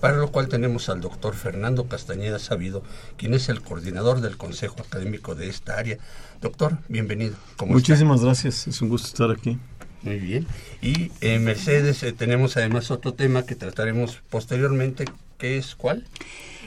[0.00, 2.82] para lo cual tenemos al doctor Fernando Castañeda Sabido,
[3.16, 5.98] quien es el coordinador del Consejo Académico de esta área.
[6.40, 7.36] Doctor, bienvenido.
[7.66, 9.58] Muchísimas gracias, es un gusto estar aquí.
[10.02, 10.46] Muy bien.
[10.80, 15.04] Y eh, Mercedes eh, tenemos además otro tema que trataremos posteriormente,
[15.36, 16.06] que es cuál?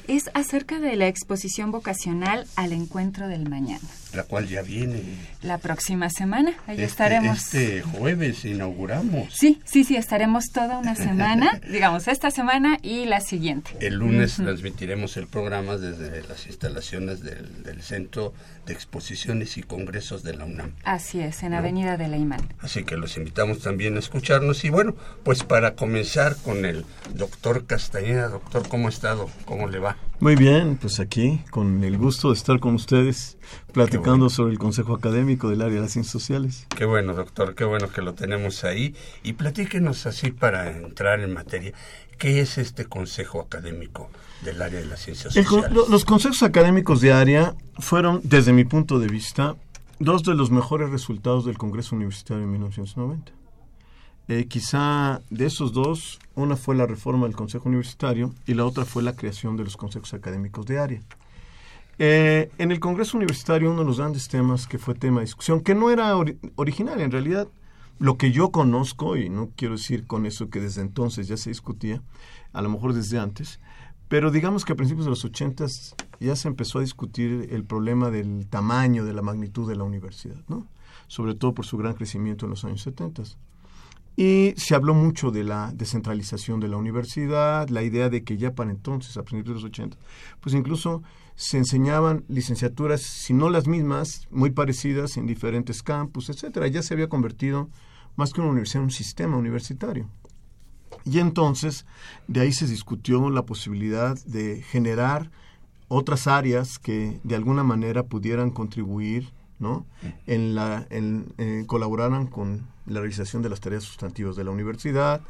[0.07, 5.01] Es acerca de la exposición vocacional al encuentro del mañana la cual ya viene.
[5.41, 7.37] La próxima semana, ahí este, estaremos.
[7.37, 9.33] Este jueves inauguramos.
[9.33, 13.71] Sí, sí, sí, estaremos toda una semana, digamos, esta semana y la siguiente.
[13.79, 18.33] El lunes transmitiremos el programa desde las instalaciones del, Centro
[18.65, 20.73] de Exposiciones y Congresos de la UNAM.
[20.85, 22.41] Así es, en Avenida de la Imán.
[22.59, 24.63] Así que los invitamos también a escucharnos.
[24.63, 28.29] Y bueno, pues para comenzar con el doctor Castañeda.
[28.29, 29.29] Doctor, ¿cómo ha estado?
[29.45, 29.97] ¿Cómo le va?
[30.23, 33.37] Muy bien, pues aquí, con el gusto de estar con ustedes
[33.73, 36.65] platicando sobre el Consejo Académico del Área de las Ciencias Sociales.
[36.73, 38.95] Qué bueno, doctor, qué bueno que lo tenemos ahí.
[39.23, 41.73] Y platíquenos así para entrar en materia.
[42.17, 44.09] ¿Qué es este Consejo Académico
[44.45, 45.89] del Área de las Ciencias Sociales?
[45.89, 49.57] los consejos académicos de área fueron, desde mi punto de vista,
[49.99, 53.42] dos de los mejores resultados del Congreso Universitario en 1990.
[54.35, 58.83] Eh, quizá de esos dos, una fue la reforma del Consejo Universitario y la otra
[58.83, 61.01] fue la creación de los consejos académicos de área.
[61.99, 65.61] Eh, en el Congreso Universitario, uno de los grandes temas que fue tema de discusión,
[65.61, 66.15] que no era
[66.55, 67.47] original, en realidad,
[67.99, 71.51] lo que yo conozco, y no quiero decir con eso que desde entonces ya se
[71.51, 72.01] discutía,
[72.53, 73.59] a lo mejor desde antes,
[74.07, 78.09] pero digamos que a principios de los ochentas ya se empezó a discutir el problema
[78.09, 80.65] del tamaño, de la magnitud de la universidad, ¿no?
[81.05, 83.37] Sobre todo por su gran crecimiento en los años setentas.
[84.15, 88.53] Y se habló mucho de la descentralización de la universidad, la idea de que ya
[88.53, 89.97] para entonces, a principios de los 80,
[90.39, 91.01] pues incluso
[91.35, 96.67] se enseñaban licenciaturas, si no las mismas, muy parecidas en diferentes campus, etcétera.
[96.67, 97.69] Ya se había convertido
[98.15, 100.07] más que una universidad en un sistema universitario.
[101.05, 101.85] Y entonces
[102.27, 105.31] de ahí se discutió la posibilidad de generar
[105.87, 109.85] otras áreas que de alguna manera pudieran contribuir, ¿no?
[110.27, 115.21] En la, eh, con la realización de las tareas sustantivas de la universidad,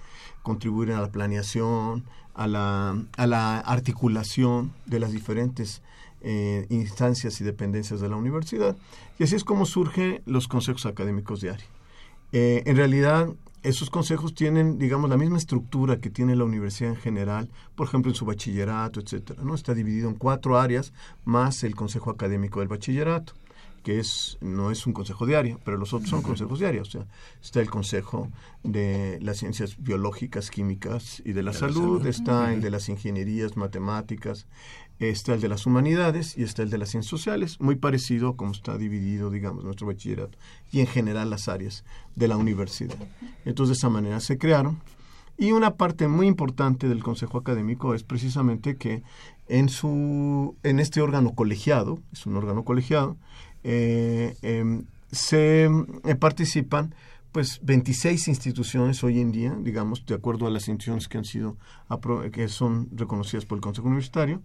[0.42, 2.04] contribuir a la planeación,
[2.34, 5.82] a la, a la articulación de las diferentes
[6.22, 8.76] eh, instancias y dependencias de la universidad.
[9.20, 11.68] Y así es como surgen los consejos académicos de área.
[12.32, 13.30] Eh, en realidad,
[13.62, 18.12] esos consejos tienen, digamos, la misma estructura que tiene la universidad en general, por ejemplo,
[18.12, 19.44] en su bachillerato, etcétera.
[19.44, 19.54] ¿no?
[19.54, 20.94] Está dividido en cuatro áreas
[21.24, 23.34] más el consejo académico del bachillerato
[23.84, 26.88] que es no es un consejo diario, pero los otros son consejos diarios.
[26.88, 27.08] O sea,
[27.42, 28.30] está el consejo
[28.64, 34.48] de las ciencias biológicas, químicas y de la, salud, está el de las ingenierías, matemáticas,
[35.00, 38.54] está el de las humanidades y está el de las ciencias sociales, muy parecido como
[38.54, 40.38] está dividido, digamos, nuestro bachillerato
[40.72, 41.84] y en general las áreas
[42.16, 42.98] de la universidad.
[43.46, 44.82] Entonces, de esa manera se crearon.
[45.36, 49.02] Y una parte muy importante del Consejo Académico es precisamente que
[49.48, 53.18] en, su, en este órgano colegiado, es un órgano colegiado,
[53.64, 56.94] eh, em, se eh, participan
[57.32, 61.58] pues 26 instituciones hoy en día, digamos, de acuerdo a las instituciones que han sido
[62.32, 64.42] que son reconocidas por el Consejo Universitario,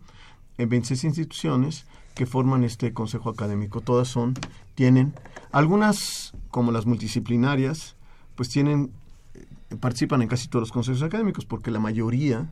[0.56, 3.80] en 26 instituciones que forman este consejo académico.
[3.80, 4.34] Todas son,
[4.74, 5.14] tienen,
[5.52, 7.94] algunas como las multidisciplinarias,
[8.34, 8.90] pues tienen,
[9.34, 12.50] eh, participan en casi todos los consejos académicos, porque la mayoría,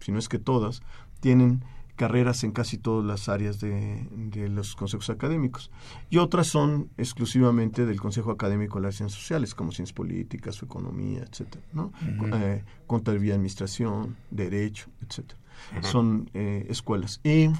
[0.00, 0.82] si no es que todas,
[1.20, 1.64] tienen
[1.98, 4.06] carreras en casi todas las áreas de,
[4.48, 5.70] los consejos académicos.
[6.08, 11.24] Y otras son exclusivamente del Consejo Académico de las Ciencias Sociales, como ciencias políticas economía,
[11.30, 11.92] etcétera, ¿no?
[12.34, 15.38] Eh, contabilidad, administración, derecho, etcétera.
[15.82, 17.20] Son eh, escuelas.
[17.24, 17.50] Y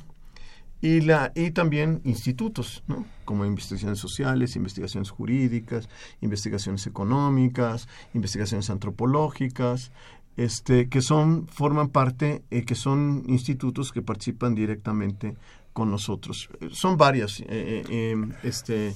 [0.80, 3.04] y, la, y también institutos, ¿no?
[3.24, 5.88] como investigaciones sociales, investigaciones jurídicas,
[6.20, 9.90] investigaciones económicas, investigaciones antropológicas,
[10.38, 15.36] este, que son, forman parte, eh, que son institutos que participan directamente
[15.72, 16.48] con nosotros.
[16.70, 17.40] Son varias.
[17.40, 18.94] Eh, eh, em, este,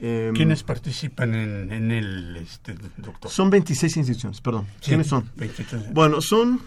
[0.00, 3.28] em, ¿Quiénes participan en, el este, doctor?
[3.32, 4.68] Son 26 instituciones, perdón.
[4.80, 5.28] ¿Quiénes son?
[5.92, 6.60] Bueno, son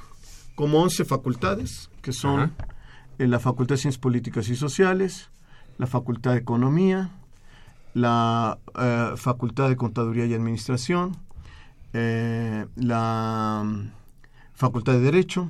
[0.54, 2.54] como 11 facultades, que son
[3.18, 5.30] la Facultad de Ciencias Políticas y Sociales,
[5.78, 7.10] la Facultad de Economía,
[7.94, 8.58] la
[9.16, 11.16] Facultad de Contaduría y Administración,
[11.94, 13.64] la
[14.60, 15.50] Facultad de Derecho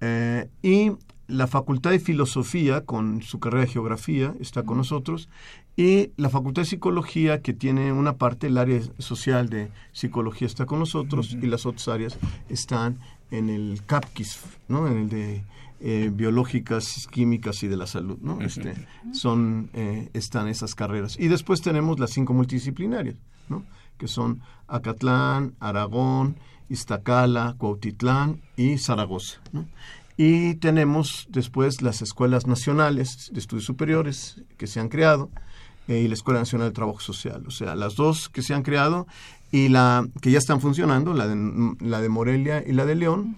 [0.00, 0.92] eh, y
[1.26, 5.28] la Facultad de Filosofía con su carrera de Geografía está con nosotros
[5.76, 10.66] y la Facultad de Psicología que tiene una parte, el área social de Psicología está
[10.66, 12.16] con nosotros y las otras áreas
[12.48, 13.00] están
[13.32, 14.38] en el CAPQUIS,
[14.68, 14.86] ¿no?
[14.86, 15.42] en el de
[15.80, 18.40] eh, biológicas, químicas y de la salud, ¿no?
[18.40, 18.74] Este,
[19.12, 21.18] son, eh, están esas carreras.
[21.18, 23.16] Y después tenemos las cinco multidisciplinarias,
[23.48, 23.64] ¿no?
[23.96, 26.36] Que son Acatlán, Aragón,
[26.68, 29.40] Iztacala, Cuautitlán y Zaragoza.
[30.16, 35.30] Y tenemos después las escuelas nacionales de estudios superiores que se han creado
[35.86, 37.44] eh, y la Escuela Nacional de Trabajo Social.
[37.46, 39.06] O sea, las dos que se han creado
[39.50, 43.36] y la que ya están funcionando, la de, la de Morelia y la de León,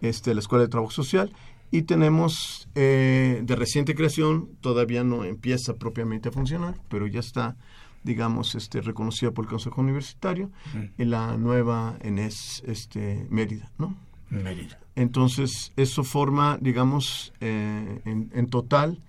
[0.00, 1.32] este, la Escuela de Trabajo Social.
[1.72, 7.56] Y tenemos eh, de reciente creación, todavía no empieza propiamente a funcionar, pero ya está
[8.02, 10.50] digamos, este, reconocida por el Consejo Universitario,
[10.96, 13.96] en la nueva ENES este, Mérida, ¿no?
[14.30, 14.78] Mérida.
[14.94, 19.02] Entonces, eso forma, digamos, eh, en, total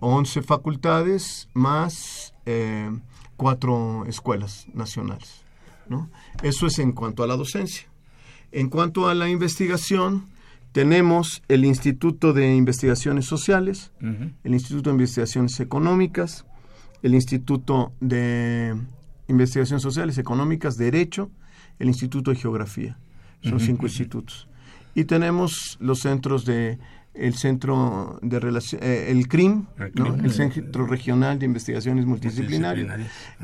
[0.00, 2.90] 11 facultades más eh,
[3.36, 5.42] cuatro escuelas nacionales,
[5.88, 6.08] ¿no?
[6.42, 7.88] Eso es en cuanto a la docencia.
[8.52, 10.28] En cuanto a la investigación,
[10.72, 16.44] tenemos el Instituto de Investigaciones Sociales, el Instituto de Investigaciones Económicas,
[17.02, 18.76] el Instituto de
[19.28, 21.30] Investigaciones Sociales, Económicas, Derecho,
[21.78, 22.98] el Instituto de Geografía.
[23.42, 24.48] Son cinco institutos.
[24.94, 26.78] Y tenemos los centros de
[27.14, 29.66] el centro de relación, eh, el CRIM,
[30.22, 33.00] el, Centro Regional de Investigaciones Multidisciplinarias,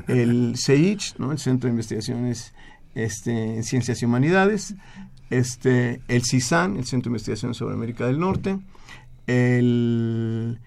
[0.06, 1.32] el CEICH, ¿no?
[1.32, 2.55] el Centro de Investigaciones
[2.94, 4.76] este, en Ciencias y Humanidades,
[5.31, 8.58] este, el CISAN, el Centro de Investigaciones sobre América del Norte,
[9.26, 10.61] el,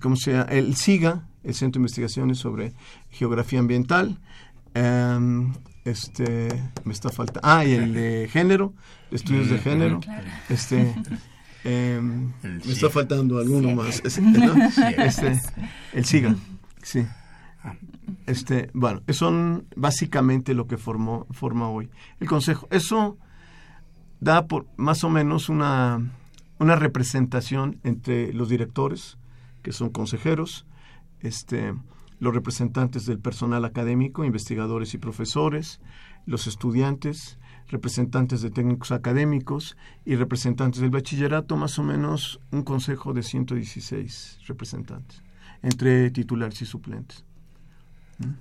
[0.00, 0.44] ¿cómo se llama?
[0.44, 2.74] el SIGA, el Centro de Investigaciones sobre
[3.10, 4.18] Geografía Ambiental.
[4.74, 5.52] Em,
[5.84, 6.48] este
[6.84, 8.74] me está faltando ah y el de género
[9.10, 10.00] estudios de género.
[10.50, 10.94] este
[11.64, 14.02] em, me está faltando alguno más.
[14.04, 14.20] Este,
[15.94, 16.36] el SIGA
[16.82, 17.06] sí.
[18.26, 21.88] Este bueno son básicamente lo que formó forma hoy
[22.20, 22.66] el consejo.
[22.70, 23.16] Eso
[24.20, 26.00] da por más o menos una
[26.58, 29.16] una representación entre los directores
[29.62, 30.66] que son consejeros
[31.26, 31.74] este,
[32.18, 35.80] los representantes del personal académico, investigadores y profesores,
[36.24, 43.12] los estudiantes, representantes de técnicos académicos y representantes del bachillerato, más o menos un consejo
[43.12, 45.22] de 116 representantes,
[45.62, 47.24] entre titulares y suplentes.
[48.18, 48.32] ¿Mm?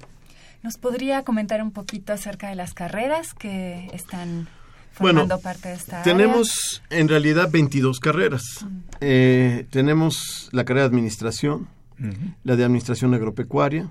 [0.64, 4.48] ¿Nos podría comentar un poquito acerca de las carreras que están
[4.96, 8.44] formando parte de esta tenemos en realidad 22 carreras.
[8.64, 8.80] Mm.
[9.02, 11.68] Eh, tenemos la carrera de administración,
[12.44, 13.90] la de Administración Agropecuaria,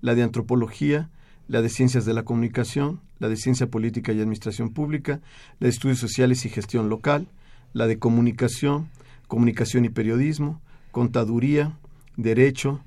[0.00, 1.10] la de Antropología,
[1.48, 5.20] la de Ciencias de la Comunicación, la de Ciencia Política y Administración Pública,
[5.60, 7.28] la de Estudios Sociales y Gestión Local,
[7.72, 8.88] la de Comunicación,
[9.28, 11.76] Comunicación y Periodismo, Contaduría,
[12.16, 12.80] Derecho,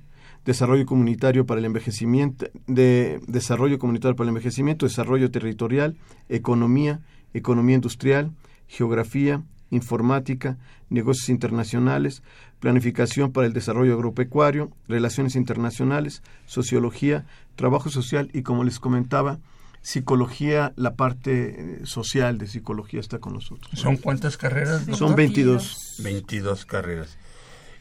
[0.46, 5.98] Desarrollo Comunitario para el Envejecimiento, de Desarrollo Comunitario para el Envejecimiento, Desarrollo Territorial,
[6.30, 7.02] Economía,
[7.34, 8.32] Economía Industrial,
[8.68, 10.58] Geografía, Informática,
[10.90, 12.24] Negocios Internacionales,
[12.60, 19.40] planificación para el desarrollo agropecuario, relaciones internacionales, sociología, trabajo social y, como les comentaba,
[19.82, 23.70] psicología, la parte eh, social de psicología está con nosotros.
[23.74, 24.86] ¿Son cuántas carreras?
[24.98, 25.98] Son 22.
[26.04, 27.18] 22 carreras.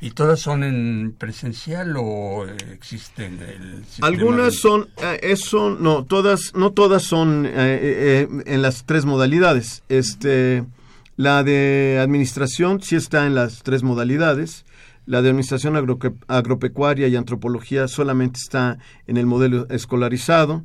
[0.00, 6.73] ¿Y todas son en presencial o existen el Algunas son eh, eso no todas no
[6.73, 9.83] todas son eh, eh, en las tres modalidades.
[9.88, 10.64] Este
[11.17, 14.67] la de administración sí está en las tres modalidades.
[15.07, 15.77] La de administración
[16.29, 20.65] agropecuaria y antropología solamente está en el modelo escolarizado.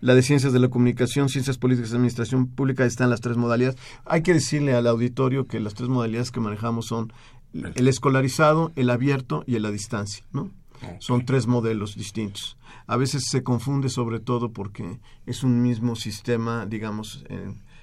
[0.00, 3.36] La de ciencias de la comunicación, ciencias políticas y administración pública está en las tres
[3.36, 3.78] modalidades.
[4.06, 7.12] Hay que decirle al auditorio que las tres modalidades que manejamos son
[7.52, 10.50] el escolarizado, el abierto y el a distancia, ¿no?
[10.98, 12.56] Son tres modelos distintos.
[12.86, 17.22] A veces se confunde sobre todo porque es un mismo sistema, digamos,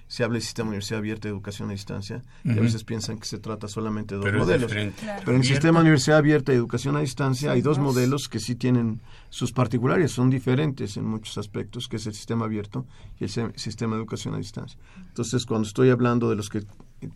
[0.08, 3.40] se habla de sistema universidad abierta, educación a distancia, y a veces piensan que se
[3.40, 4.72] trata solamente de dos modelos.
[4.72, 8.56] Pero en el sistema universidad abierta y educación a distancia hay dos modelos que sí
[8.56, 12.86] tienen sus particulares, son diferentes en muchos aspectos, que es el sistema abierto
[13.20, 14.80] y el sistema de educación a distancia.
[15.10, 16.64] Entonces, cuando estoy hablando de los que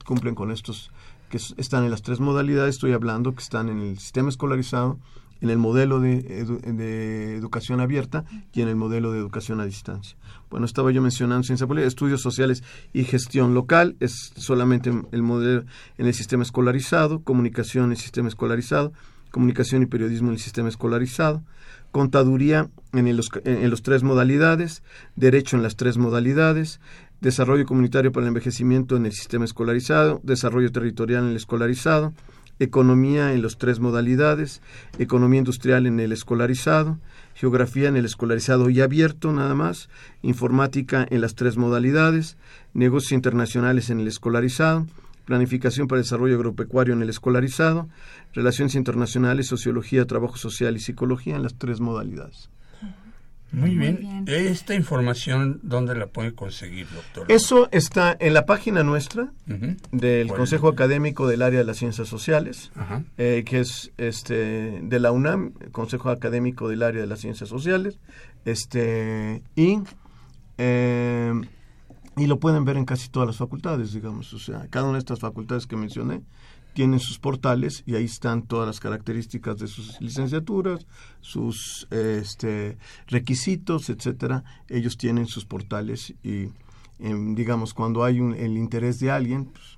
[0.06, 0.92] cumplen con estos
[1.30, 5.00] que están en las tres modalidades, estoy hablando que están en el sistema escolarizado,
[5.42, 10.16] en el modelo de, educación abierta y en el modelo de educación a distancia.
[10.50, 15.66] Bueno, estaba yo mencionando ciencia política, estudios sociales y gestión local, es solamente el modelo
[15.98, 18.94] en el sistema escolarizado, comunicación en el sistema escolarizado,
[19.32, 21.42] comunicación y periodismo en el sistema escolarizado,
[21.92, 24.84] contaduría en los, en los tres modalidades,
[25.16, 26.80] derecho en las tres modalidades,
[27.22, 32.14] desarrollo comunitario para el envejecimiento en el sistema escolarizado, desarrollo territorial en el escolarizado,
[32.60, 34.62] economía en las tres modalidades,
[35.00, 37.00] economía industrial en el escolarizado,
[37.34, 39.90] geografía en el escolarizado y abierto nada más,
[40.22, 42.38] informática en las tres modalidades,
[42.74, 44.86] negocios internacionales en el escolarizado,
[45.26, 47.88] planificación para desarrollo agropecuario en el escolarizado,
[48.34, 52.50] relaciones internacionales, sociología, trabajo social y psicología en las tres modalidades.
[53.52, 54.24] Muy, bien.
[54.28, 57.26] ¿Esta información dónde la puede conseguir, doctor?
[57.30, 59.32] Eso está en la página nuestra
[59.92, 62.72] del Consejo Académico del Área de las Ciencias Sociales,
[63.18, 68.00] eh, que es este de la UNAM, Consejo Académico del Área de las Ciencias Sociales,
[68.46, 69.80] este y
[70.58, 71.34] eh,
[72.18, 75.00] y lo pueden ver en casi todas las facultades, digamos, o sea, cada una de
[75.00, 76.22] estas facultades que mencioné
[76.74, 80.86] tienen sus portales y ahí están todas las características de sus licenciaturas,
[81.20, 84.44] sus este, requisitos, etcétera.
[84.68, 86.50] Ellos tienen sus portales y,
[87.00, 89.78] em, digamos, cuando hay un, el interés de alguien, pues,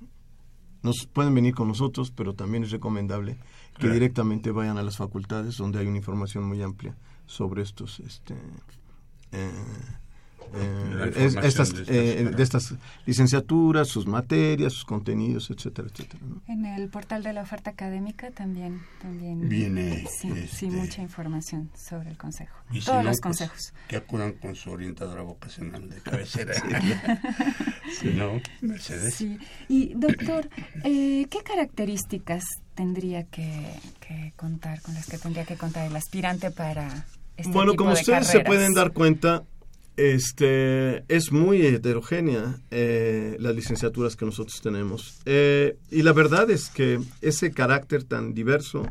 [0.82, 3.38] nos pueden venir con nosotros, pero también es recomendable
[3.78, 6.96] que directamente vayan a las facultades donde hay una información muy amplia
[7.26, 8.34] sobre estos este,
[9.32, 9.50] eh,
[10.54, 12.74] eh, estas, eh, de estas
[13.06, 16.22] licenciaturas, sus materias, sus contenidos, etcétera, etcétera.
[16.48, 22.10] En el portal de la oferta académica también, también viene sí, este, mucha información sobre
[22.10, 22.56] el consejo.
[22.84, 23.74] Todos los pues, consejos.
[23.88, 26.54] que acudan con su orientadora vocacional de cabecera.
[28.00, 28.10] sí.
[28.14, 28.40] ¿No?
[28.60, 29.14] Mercedes.
[29.14, 29.38] Sí.
[29.68, 30.48] Y doctor,
[30.84, 33.80] eh, ¿qué características tendría que,
[34.36, 38.40] contar, con las que tendría que contar el aspirante para este bueno, como ustedes se
[38.40, 39.42] pueden dar cuenta,
[39.96, 45.20] este, es muy heterogénea eh, las licenciaturas que nosotros tenemos.
[45.24, 48.86] Eh, y la verdad es que ese carácter tan diverso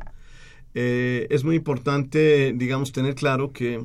[0.74, 3.84] eh, es muy importante, digamos, tener claro que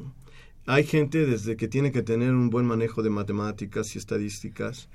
[0.66, 4.90] hay gente desde que tiene que tener un buen manejo de matemáticas y estadísticas,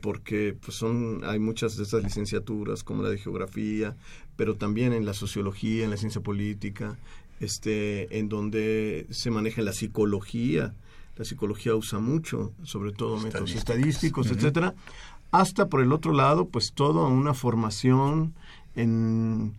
[0.00, 3.94] porque pues son, hay muchas de estas licenciaturas, como la de geografía,
[4.34, 6.98] pero también en la sociología, en la ciencia política,
[7.38, 10.74] este, en donde se maneja la psicología,
[11.18, 14.74] la psicología usa mucho, sobre todo métodos estadísticos, etcétera,
[15.32, 18.34] hasta por el otro lado, pues toda una formación
[18.76, 19.56] en,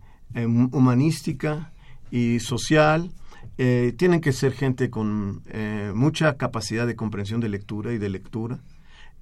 [0.72, 1.70] humanística
[2.10, 3.10] y social.
[3.58, 8.08] Eh, tienen que ser gente con eh, mucha capacidad de comprensión de lectura y de
[8.08, 8.60] lectura,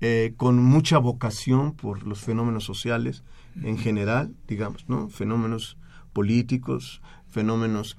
[0.01, 3.25] eh, con mucha vocación por los fenómenos sociales
[3.65, 5.09] en general, digamos, ¿no?
[5.09, 5.77] Fenómenos
[6.13, 7.97] políticos, fenómenos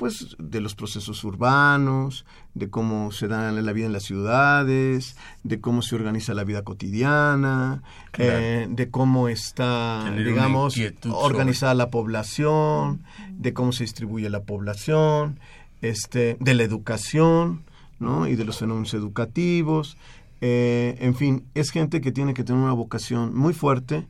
[0.00, 5.14] pues de los procesos urbanos, de cómo se da la vida en las ciudades,
[5.44, 7.82] de cómo se organiza la vida cotidiana,
[8.16, 13.02] eh, de cómo está, digamos, organizada la población,
[13.36, 15.38] de cómo se distribuye la población,
[15.82, 17.62] este, de la educación,
[17.98, 18.26] ¿no?
[18.26, 19.98] Y de los fenómenos educativos.
[20.40, 24.06] Eh, en fin, es gente que tiene que tener una vocación muy fuerte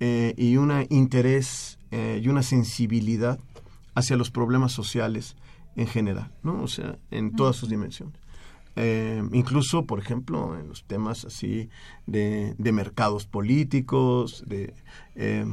[0.00, 3.38] eh, y un interés y una sensibilidad
[3.98, 5.36] hacia los problemas sociales
[5.76, 6.62] en general, ¿no?
[6.62, 8.18] O sea, en todas sus dimensiones.
[8.80, 11.68] Eh, incluso, por ejemplo, en los temas así
[12.06, 14.72] de, mercados políticos, de
[15.16, 15.44] eh,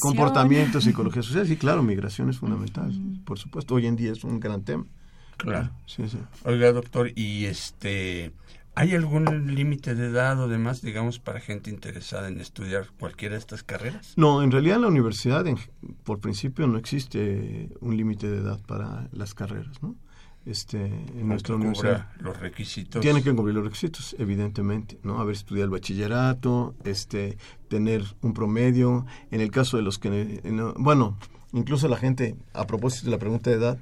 [0.00, 1.46] comportamiento, psicología social.
[1.46, 2.92] Sí, claro, migración es fundamental,
[3.26, 3.74] por supuesto.
[3.74, 4.86] Hoy en día es un gran tema.
[5.36, 5.70] Claro.
[5.84, 6.18] Sí, sí.
[6.44, 8.32] Oiga, doctor, y este
[8.78, 13.38] ¿Hay algún límite de edad o demás, digamos, para gente interesada en estudiar cualquiera de
[13.38, 14.12] estas carreras?
[14.16, 15.46] No, en realidad en la universidad,
[16.04, 19.96] por principio, no existe un límite de edad para las carreras, ¿no?
[20.44, 22.10] Este, en nuestra universidad.
[22.20, 23.00] los requisitos.
[23.00, 25.20] Tiene que cumplir los requisitos, evidentemente, ¿no?
[25.20, 29.06] Haber estudiado el bachillerato, este, tener un promedio.
[29.30, 30.42] En el caso de los que,
[30.76, 31.16] bueno,
[31.56, 33.78] incluso la gente, a propósito de la pregunta de edad,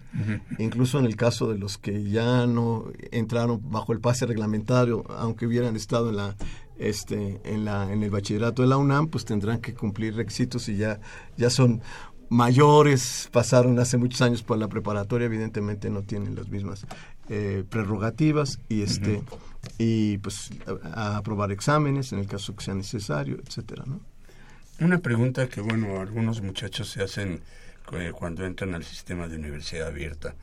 [0.59, 5.47] incluso en el caso de los que ya no entraron bajo el pase reglamentario, aunque
[5.47, 6.37] hubieran estado en la
[6.79, 10.77] este en la en el bachillerato de la UNAM, pues tendrán que cumplir requisitos y
[10.77, 11.01] ya
[11.37, 11.83] ya son
[12.29, 16.87] mayores, pasaron hace muchos años por la preparatoria, evidentemente no tienen las mismas
[17.29, 19.21] eh, prerrogativas y este
[19.79, 20.51] y pues
[20.95, 24.01] a, aprobar exámenes en el caso que sea necesario, etcétera, ¿no?
[24.81, 27.41] Una pregunta que, bueno, algunos muchachos se hacen
[27.93, 30.35] eh, cuando entran al sistema de universidad abierta.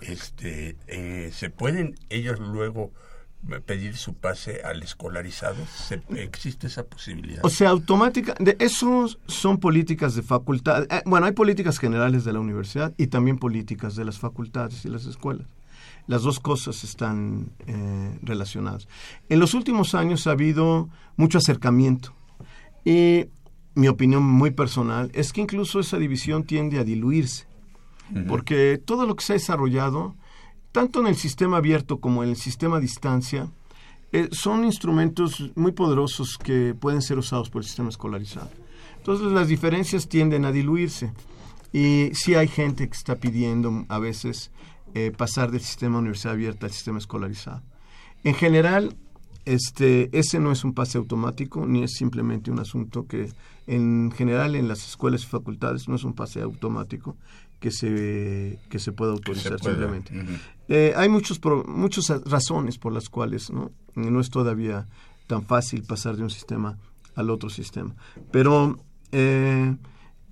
[0.00, 2.92] este eh, ¿Se pueden ellos luego
[3.64, 5.56] pedir su pase al escolarizado?
[5.66, 7.44] ¿Se, ¿Existe esa posibilidad?
[7.44, 10.86] O sea, automática, de eso son políticas de facultad.
[10.90, 14.88] Eh, bueno, hay políticas generales de la universidad y también políticas de las facultades y
[14.88, 15.46] las escuelas.
[16.06, 17.52] Las dos cosas están
[18.22, 18.88] relacionadas.
[19.28, 22.12] En los últimos años ha habido mucho acercamiento
[22.84, 23.26] y
[23.80, 27.46] mi opinión muy personal, es que incluso esa división tiende a diluirse,
[28.28, 30.14] porque todo lo que se ha desarrollado,
[30.72, 33.48] tanto en el sistema abierto como en el sistema a distancia,
[34.12, 38.50] eh, son instrumentos muy poderosos que pueden ser usados por el sistema escolarizado.
[38.96, 41.12] Entonces las diferencias tienden a diluirse
[41.72, 44.50] y sí hay gente que está pidiendo a veces
[44.94, 47.62] eh, pasar del sistema universidad abierta al sistema escolarizado.
[48.24, 48.96] En general,
[49.44, 53.32] este, ese no es un pase automático ni es simplemente un asunto que
[53.66, 57.16] en general en las escuelas y facultades no es un pase automático
[57.60, 60.12] que se que se pueda autorizar simplemente.
[60.68, 64.88] Eh, hay muchos muchas razones por las cuales no no es todavía
[65.26, 66.78] tan fácil pasar de un sistema
[67.14, 67.94] al otro sistema,
[68.30, 68.78] pero
[69.12, 69.76] eh,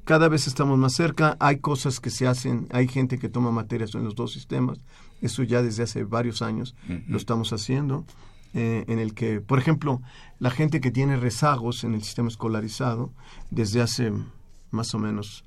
[0.05, 3.94] cada vez estamos más cerca, hay cosas que se hacen, hay gente que toma materias
[3.94, 4.81] en los dos sistemas,
[5.21, 6.75] eso ya desde hace varios años
[7.09, 8.05] lo estamos haciendo.
[8.54, 10.00] Eh, en el que, por ejemplo,
[10.38, 13.12] la gente que tiene rezagos en el sistema escolarizado
[13.50, 14.11] desde hace
[14.70, 15.44] más o menos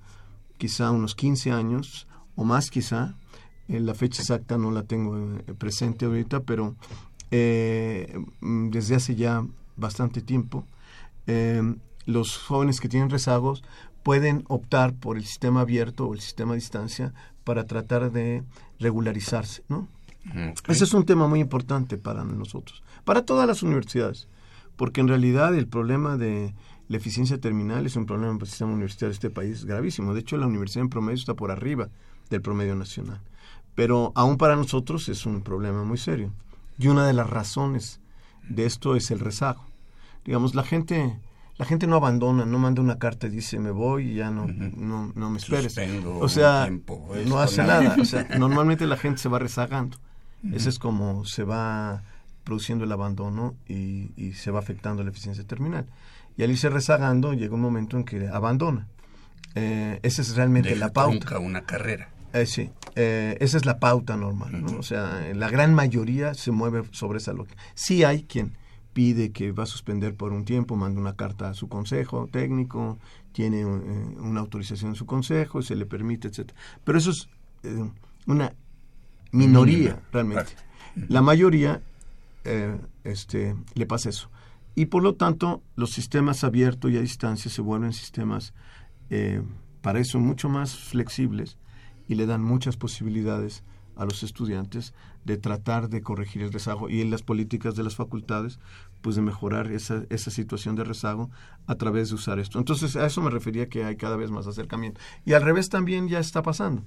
[0.58, 3.16] quizá unos 15 años o más quizá,
[3.68, 6.76] eh, la fecha exacta no la tengo eh, presente ahorita, pero
[7.32, 9.42] desde hace ya
[9.78, 10.66] bastante tiempo,
[12.06, 13.64] los jóvenes que tienen rezagos
[14.04, 17.14] pueden optar por el sistema abierto o el sistema a distancia
[17.46, 18.44] para tratar de
[18.80, 19.88] regularizarse, ¿no?
[20.68, 24.28] Ese es un tema muy importante para nosotros, para todas las universidades,
[24.76, 26.54] porque en realidad el problema de
[26.88, 30.14] la eficiencia terminal es un problema para el sistema universitario de este país gravísimo.
[30.14, 31.90] De hecho, la universidad en promedio está por arriba
[32.30, 33.22] del promedio nacional.
[33.76, 36.34] Pero aún para nosotros es un problema muy serio.
[36.78, 38.02] Y una de las razones
[38.50, 39.66] de esto es el rezago.
[40.26, 41.20] Digamos, la gente
[41.58, 44.48] la gente no abandona, no manda una carta y dice me voy y ya no,
[44.48, 45.78] no, no me esperes.
[46.20, 46.68] o sea,
[47.28, 47.96] no hace nada.
[48.00, 49.98] O sea, normalmente la gente se va rezagando.
[50.52, 52.02] Ese es como se va
[52.44, 55.86] produciendo el abandono y, se va afectando la eficiencia terminal.
[56.38, 58.88] Y al irse rezagando, llega un momento en que abandona.
[59.56, 61.14] Eh, esa es realmente la pauta.
[61.14, 62.10] Nunca una carrera.
[62.34, 64.64] Eh, sí, eh, esa es la pauta normal.
[64.78, 67.62] O sea, la gran mayoría se mueve sobre esa lógica.
[67.74, 68.54] Sí hay quien
[68.94, 73.00] pide que va a suspender por un tiempo, manda una carta a su consejo técnico,
[73.34, 76.60] tiene una autorización de su consejo, se le permite, etcétera.
[76.84, 77.28] Pero eso es
[78.26, 78.54] una
[79.32, 80.54] minoría realmente.
[81.08, 81.82] La mayoría
[82.44, 84.30] eh, este, le pasa eso.
[84.76, 88.54] Y por lo tanto, los sistemas abiertos y a distancia se vuelven sistemas,
[89.10, 89.42] eh,
[89.82, 91.58] para eso, mucho más flexibles
[92.08, 93.64] y le dan muchas posibilidades
[93.96, 94.94] a los estudiantes
[95.26, 98.60] de tratar de corregir el rezago y en las políticas de las facultades,
[99.02, 101.30] pues de mejorar esa, esa situación de rezago
[101.68, 102.58] a través de usar esto.
[102.58, 105.02] Entonces, a eso me refería que hay cada vez más acercamiento.
[105.26, 106.84] Y al revés también ya está pasando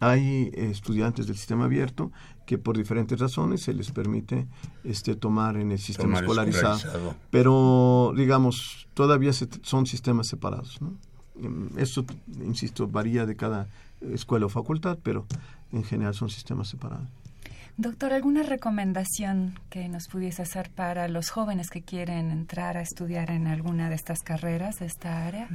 [0.00, 2.12] hay estudiantes del sistema abierto
[2.46, 4.46] que por diferentes razones se les permite
[4.84, 10.94] este tomar en el sistema escolarizado, pero digamos todavía son sistemas separados ¿no?
[11.36, 12.04] Mm, eso
[12.44, 13.68] insisto varía de cada
[14.12, 15.26] escuela o facultad pero
[15.72, 17.08] en general son sistemas separados
[17.76, 23.32] Doctor, ¿alguna recomendación que nos pudiese hacer para los jóvenes que quieren entrar a estudiar
[23.32, 25.48] en alguna de estas carreras de esta área?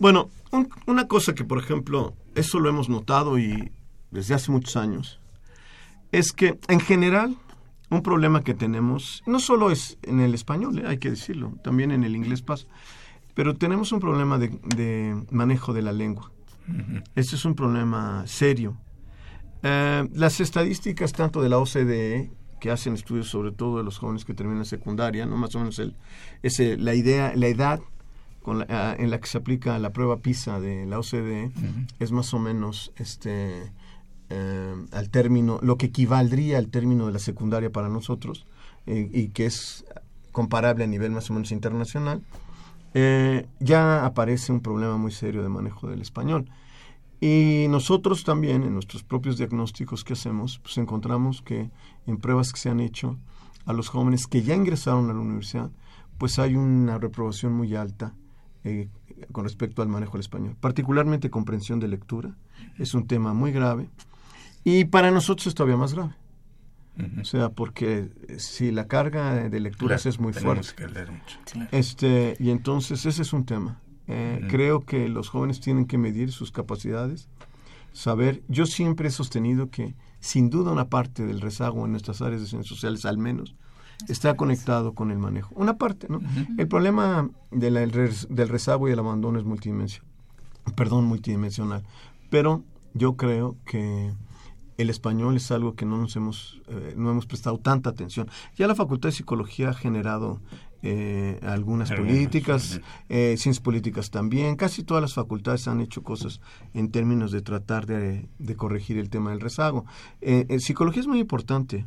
[0.00, 0.28] Bueno,
[0.88, 3.70] una cosa que, por ejemplo, eso lo hemos notado y
[4.10, 5.19] desde hace muchos años,
[6.12, 7.36] es que en general
[7.90, 11.90] un problema que tenemos, no solo es en el español, eh, hay que decirlo, también
[11.90, 12.66] en el inglés pasa,
[13.34, 16.30] pero tenemos un problema de, manejo de la lengua.
[17.16, 18.76] Este es un problema serio.
[19.62, 24.24] Eh, las estadísticas tanto de la OCDE que hacen estudios sobre todo de los jóvenes
[24.24, 25.96] que terminan secundaria, no más o menos el,
[26.42, 27.80] ese, la idea, la edad
[28.42, 31.50] con la, en la que se aplica la prueba PISA de la OCDE
[31.98, 33.72] es más o menos este
[34.30, 38.46] eh, al término, lo que equivaldría al término de la secundaria para nosotros
[38.86, 39.84] eh, y que es
[40.32, 42.22] comparable a nivel más o menos internacional,
[42.94, 46.48] eh, ya aparece un problema muy serio de manejo del español.
[47.20, 51.70] Y nosotros también, en nuestros propios diagnósticos que hacemos, pues encontramos que
[52.06, 53.18] en pruebas que se han hecho
[53.66, 55.70] a los jóvenes que ya ingresaron a la universidad,
[56.18, 58.14] pues hay una reprobación muy alta
[58.64, 58.88] eh,
[59.32, 62.36] con respecto al manejo del español, particularmente comprensión de lectura.
[62.78, 63.88] Es un tema muy grave
[64.64, 66.14] y para nosotros es todavía más grave.
[67.20, 70.68] O sea, porque si la carga de lecturas es muy fuerte.
[70.76, 71.38] Que leer mucho.
[71.72, 73.80] Este, y entonces ese es un tema.
[74.06, 77.28] Eh, Creo que los jóvenes tienen que medir sus capacidades,
[77.92, 78.42] saber.
[78.48, 82.48] Yo siempre he sostenido que, sin duda, una parte del rezago en nuestras áreas de
[82.48, 83.54] ciencias sociales, al menos,
[84.08, 85.54] está conectado con el manejo.
[85.54, 86.20] Una parte, ¿no?
[86.58, 90.06] El problema de la- del rezago y el abandono es multidimensional.
[90.76, 91.82] Perdón, multidimensional.
[92.28, 94.10] Pero yo creo que
[94.80, 98.28] el español es algo que no nos hemos eh, no hemos prestado tanta atención.
[98.56, 100.40] Ya la Facultad de Psicología ha generado
[100.82, 104.56] eh, algunas políticas, eh, ciencias políticas también.
[104.56, 106.40] Casi todas las facultades han hecho cosas
[106.74, 109.84] en términos de tratar de, de corregir el tema del rezago.
[110.20, 111.86] Eh, eh, psicología es muy importante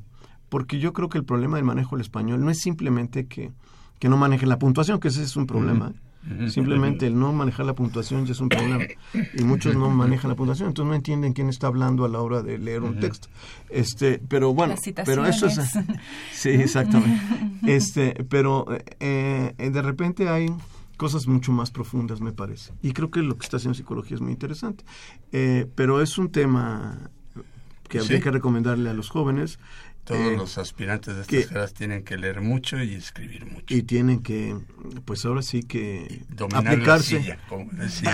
[0.49, 3.51] porque yo creo que el problema del manejo del español no es simplemente que,
[3.99, 5.93] que no manejen la puntuación, que ese es un problema.
[6.47, 8.85] Simplemente el no manejar la puntuación ya es un problema.
[9.37, 12.41] Y muchos no manejan la puntuación, entonces no entienden quién está hablando a la hora
[12.41, 13.27] de leer un texto.
[13.69, 15.59] Este, pero bueno, pero eso es.
[16.31, 17.21] Sí, exactamente.
[17.65, 18.65] Este, pero
[18.99, 20.47] eh, eh, de repente hay
[20.97, 22.73] cosas mucho más profundas, me parece.
[22.81, 24.83] Y creo que lo que está haciendo psicología es muy interesante.
[25.31, 27.09] Eh, pero es un tema
[27.93, 28.23] que habría Sí.
[28.23, 29.59] que recomendarle a los jóvenes.
[30.03, 33.73] Todos eh, los aspirantes de estas que- carreras tienen que leer mucho y escribir mucho.
[33.73, 34.57] y tienen que,
[35.05, 37.37] pues ahora sí que Dominar la aplicarse, silla,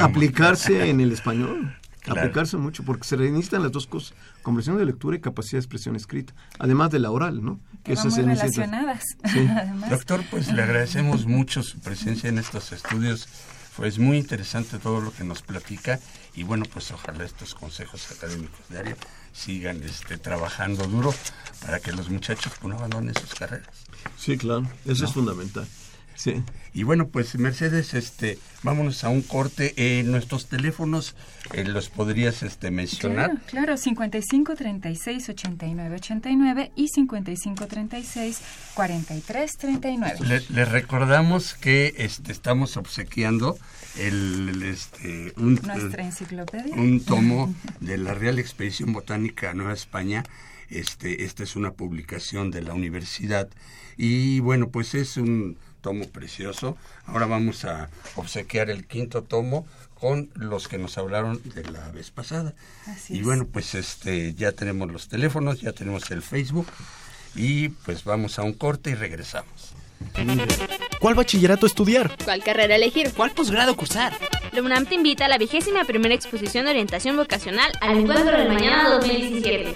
[0.04, 1.76] aplicarse en el español.
[2.02, 2.22] Claro.
[2.22, 5.96] Aplicarse mucho, porque se necesitan las dos cosas, comprensión de lectura y capacidad de expresión
[5.98, 7.60] escrita, además de la oral, ¿no?
[7.84, 8.65] Que eso muy se necesita.
[8.65, 9.04] relacionadas.
[9.34, 9.39] Sí.
[9.50, 9.89] Además.
[9.89, 13.28] Doctor, pues le agradecemos mucho su presencia en estos estudios.
[13.76, 16.00] Pues muy interesante todo lo que nos platica
[16.36, 18.96] y bueno, pues ojalá estos consejos académicos de área
[19.34, 21.13] sigan este, trabajando duro
[21.62, 23.68] para que los muchachos pues, no abandonen sus carreras.
[24.18, 25.68] Sí, claro, eso es fundamental.
[26.20, 26.44] Sí.
[26.74, 29.74] Y bueno, pues Mercedes, este, vámonos a un corte.
[29.78, 31.15] Eh, nuestros teléfonos
[31.54, 33.28] eh, los podrías este, mencionar.
[33.28, 38.42] Claro, claro, 55 36 89 89 y 55 36
[38.74, 40.18] 43 39.
[40.28, 43.58] Le, les recordamos que este, estamos obsequiando
[43.97, 46.75] el, este, un, Nuestra enciclopedia.
[46.75, 50.23] un tomo de la Real Expedición Botánica a Nueva España.
[50.69, 53.49] Este, esta es una publicación de la universidad
[53.97, 56.78] y bueno, pues es un tomo precioso.
[57.06, 59.65] Ahora vamos a obsequiar el quinto tomo
[59.99, 62.54] con los que nos hablaron de la vez pasada.
[62.86, 63.25] Así y es.
[63.25, 66.67] bueno, pues este ya tenemos los teléfonos, ya tenemos el Facebook
[67.36, 69.73] y pues vamos a un corte y regresamos.
[71.00, 72.12] ¿Cuál bachillerato estudiar?
[72.26, 73.12] ¿Cuál carrera elegir?
[73.16, 74.14] ¿Cuál posgrado cursar?
[74.52, 78.50] La UNAM te invita a la vigésima primera exposición de orientación vocacional al Encuentro del
[78.50, 79.74] Mañana 2017.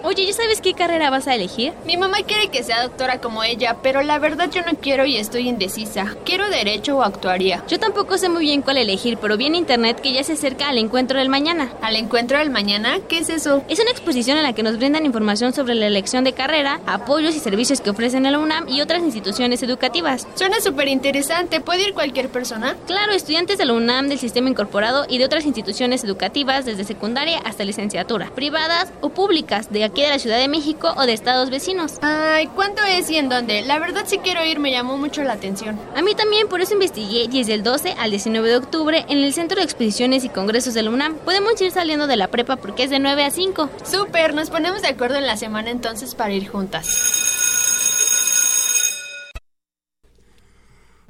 [0.04, 1.72] Oye, ¿ya sabes qué carrera vas a elegir?
[1.84, 5.16] Mi mamá quiere que sea doctora como ella, pero la verdad yo no quiero y
[5.16, 6.14] estoy indecisa.
[6.24, 7.64] Quiero derecho o actuaría.
[7.68, 10.68] Yo tampoco sé muy bien cuál elegir, pero vi en internet que ya se acerca
[10.68, 11.72] al encuentro del mañana.
[11.82, 12.98] ¿Al encuentro del mañana?
[13.08, 13.62] ¿Qué es eso?
[13.68, 17.34] Es una exposición en la que nos brindan información sobre la elección de carrera, apoyos
[17.34, 20.26] y servicios que ofrecen la UNAM y otras instituciones educativas.
[20.34, 21.60] Suena súper interesante.
[21.60, 22.76] ¿Puede ir cualquier persona?
[22.86, 27.38] Claro, estudiantes de la UNAM, del sistema incorporado y de otras instituciones educativas desde secundaria
[27.44, 31.50] hasta licenciatura, privadas o públicas de aquí de la Ciudad de México o de estados
[31.50, 31.98] vecinos.
[32.02, 33.62] Ay, ¿cuánto es y en dónde?
[33.62, 35.78] La verdad sí quiero ir, me llamó mucho la atención.
[35.96, 39.18] A mí también, por eso investigué y es del 12 al 19 de octubre en
[39.18, 41.16] el Centro de Exposiciones y Congresos de la UNAM.
[41.16, 43.70] Podemos ir saliendo de la prepa porque es de 9 a 5.
[43.84, 47.26] Súper, nos ponemos de acuerdo en la semana entonces para ir juntas.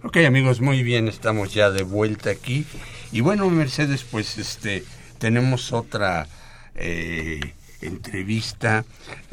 [0.05, 2.64] Ok amigos, muy bien, estamos ya de vuelta aquí.
[3.11, 4.85] Y bueno, Mercedes, pues este
[5.19, 6.29] tenemos otra
[6.77, 8.85] eh, entrevista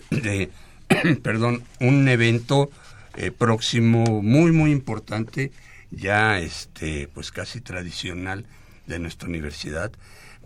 [0.09, 0.49] de,
[1.23, 2.69] perdón, un evento
[3.15, 5.51] eh, próximo muy muy importante,
[5.91, 8.45] ya este pues casi tradicional
[8.87, 9.91] de nuestra universidad.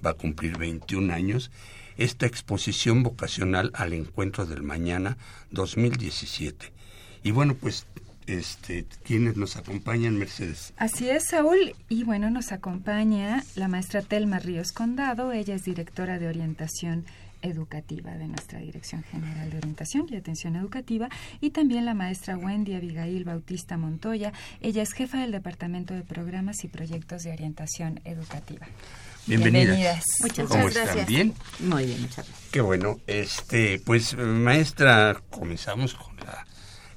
[0.06, 1.52] va a cumplir 21 años,
[1.98, 5.18] esta exposición vocacional al encuentro del mañana
[5.52, 6.72] 2017.
[7.24, 7.86] Y bueno, pues
[8.28, 10.74] este, quienes nos acompañan, Mercedes.
[10.78, 11.76] Así es, Saúl.
[11.90, 15.32] Y bueno, nos acompaña la maestra Telma Ríos Condado.
[15.32, 17.06] Ella es directora de orientación
[17.42, 21.10] educativa de nuestra Dirección General de Orientación y Atención Educativa
[21.42, 24.34] y también la maestra Wendy Abigail Bautista Montoya.
[24.62, 28.68] Ella es jefa del Departamento de Programas y Proyectos de Orientación Educativa.
[29.28, 30.04] Bienvenidas.
[30.22, 30.90] Muchas, ¿Cómo gracias.
[30.90, 31.06] están?
[31.06, 31.34] ¿Bien?
[31.60, 32.50] Muy bien, muchas gracias.
[32.52, 33.00] Qué bueno.
[33.06, 36.48] Este, pues, maestra, comenzamos con la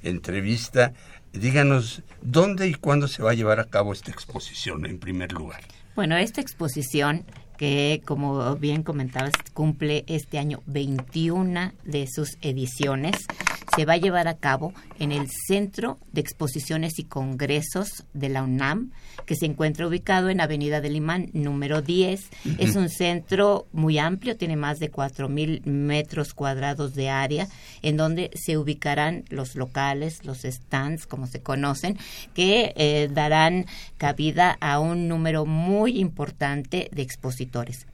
[0.01, 0.93] entrevista.
[1.31, 5.61] Díganos, ¿dónde y cuándo se va a llevar a cabo esta exposición, en primer lugar?
[5.95, 7.23] Bueno, esta exposición
[7.57, 13.15] que, como bien comentabas, cumple este año 21 de sus ediciones,
[13.75, 18.43] se va a llevar a cabo en el Centro de Exposiciones y Congresos de la
[18.43, 18.91] UNAM,
[19.25, 22.21] que se encuentra ubicado en Avenida del Imán, número 10.
[22.21, 22.55] Ujú.
[22.59, 27.47] Es un centro muy amplio, tiene más de 4.000 metros cuadrados de área,
[27.81, 31.97] en donde se ubicarán los locales, los stands, como se conocen,
[32.33, 33.65] que eh, darán
[33.97, 37.01] cabida a un número muy importante de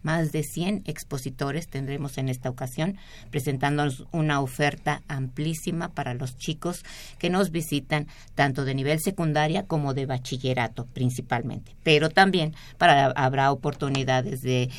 [0.03, 2.97] Más de 100 expositores tendremos en esta ocasión,
[3.31, 6.83] presentándonos una oferta amplísima para los chicos
[7.17, 11.75] que nos visitan, tanto de nivel secundaria como de bachillerato principalmente.
[11.83, 14.69] Pero también para, habrá oportunidades de,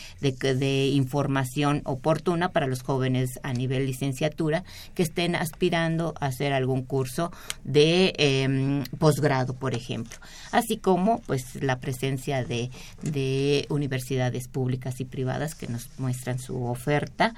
[0.92, 7.32] información oportuna para los jóvenes a nivel licenciatura que estén aspirando a hacer algún curso
[7.64, 10.16] de eh, posgrado, por ejemplo.
[10.52, 12.70] Así como pues la presencia de,
[13.02, 14.59] de universidades públicas
[14.98, 17.34] y privadas que nos muestran su oferta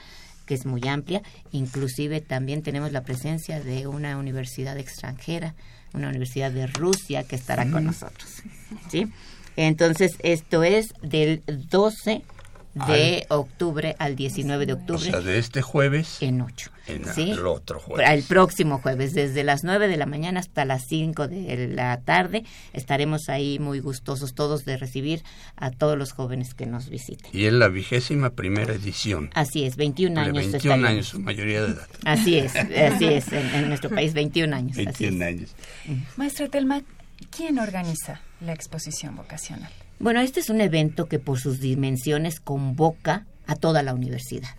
[0.47, 5.55] que es muy amplia, inclusive también tenemos la presencia de una universidad extranjera,
[5.93, 8.43] una universidad de Rusia que estará con nosotros.
[8.91, 9.07] ¿sí?
[9.57, 12.23] Entonces, esto es del 12
[12.75, 15.11] de octubre al 19 de O octubre.
[15.11, 16.19] sea, de este jueves.
[16.23, 16.71] En ocho.
[16.87, 17.31] En ¿sí?
[17.31, 18.09] el otro jueves.
[18.11, 22.45] El próximo jueves, desde las 9 de la mañana hasta las 5 de la tarde,
[22.73, 25.23] estaremos ahí muy gustosos todos de recibir
[25.57, 27.31] a todos los jóvenes que nos visiten.
[27.33, 29.31] Y es la vigésima primera edición.
[29.35, 30.35] Así es, 21 De años.
[30.35, 30.91] 21 estaremos.
[30.91, 31.89] años, su mayoría de edad.
[32.05, 34.73] Así es, así es, en, en nuestro país 21 años.
[34.73, 35.29] así 21 es.
[35.29, 35.55] años.
[36.17, 36.83] Maestra Telma,
[37.31, 39.71] ¿quién organiza la exposición vocacional?
[40.03, 44.57] Bueno, este es un evento que por sus dimensiones convoca a toda la universidad.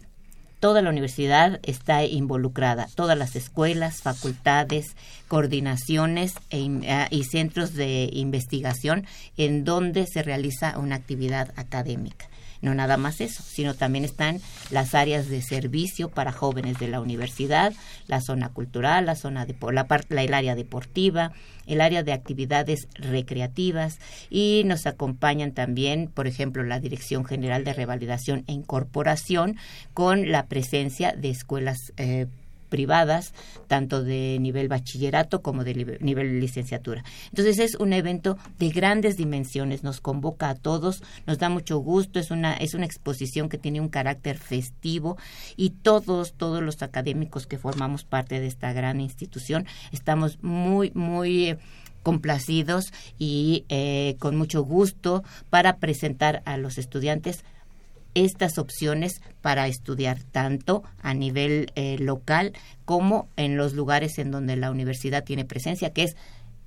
[0.62, 4.96] Toda la universidad está involucrada, todas las escuelas, facultades,
[5.28, 12.30] coordinaciones e ah, y centros de investigación en donde se realiza una actividad académica.
[12.64, 14.40] No nada más eso, sino también están
[14.72, 17.74] las áreas de servicio para jóvenes de la universidad,
[18.08, 21.34] la zona cultural, la zona de la, la- el área deportiva,
[21.68, 24.00] el área de actividades recreativas.
[24.30, 29.58] Y nos acompañan también, por ejemplo, la Dirección General de Revalidación e Incorporación
[29.94, 32.28] con la presencia de escuelas eh,
[32.74, 33.36] privadas,
[33.68, 37.04] tanto de nivel bachillerato como de nivel licenciatura.
[37.30, 42.20] Entonces es un evento de grandes dimensiones, nos convoca a todos, nos da mucho gusto,
[42.20, 45.18] es una, es una exposición que tiene un carácter festivo
[45.56, 51.50] y todos, todos los académicos que formamos parte de esta gran institución estamos muy, muy...
[51.50, 51.58] eh,
[52.04, 57.46] complacidos y eh, con mucho gusto para presentar a los estudiantes
[58.16, 62.54] estas opciones para estudiar tanto a nivel eh, local
[62.86, 66.16] como en los lugares en donde la universidad tiene presencia, que es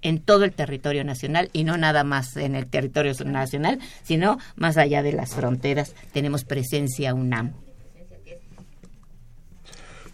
[0.03, 4.77] en todo el territorio nacional y no nada más en el territorio nacional, sino más
[4.77, 7.53] allá de las fronteras tenemos presencia UNAM.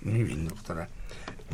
[0.02, 0.88] Muy bien, doctora.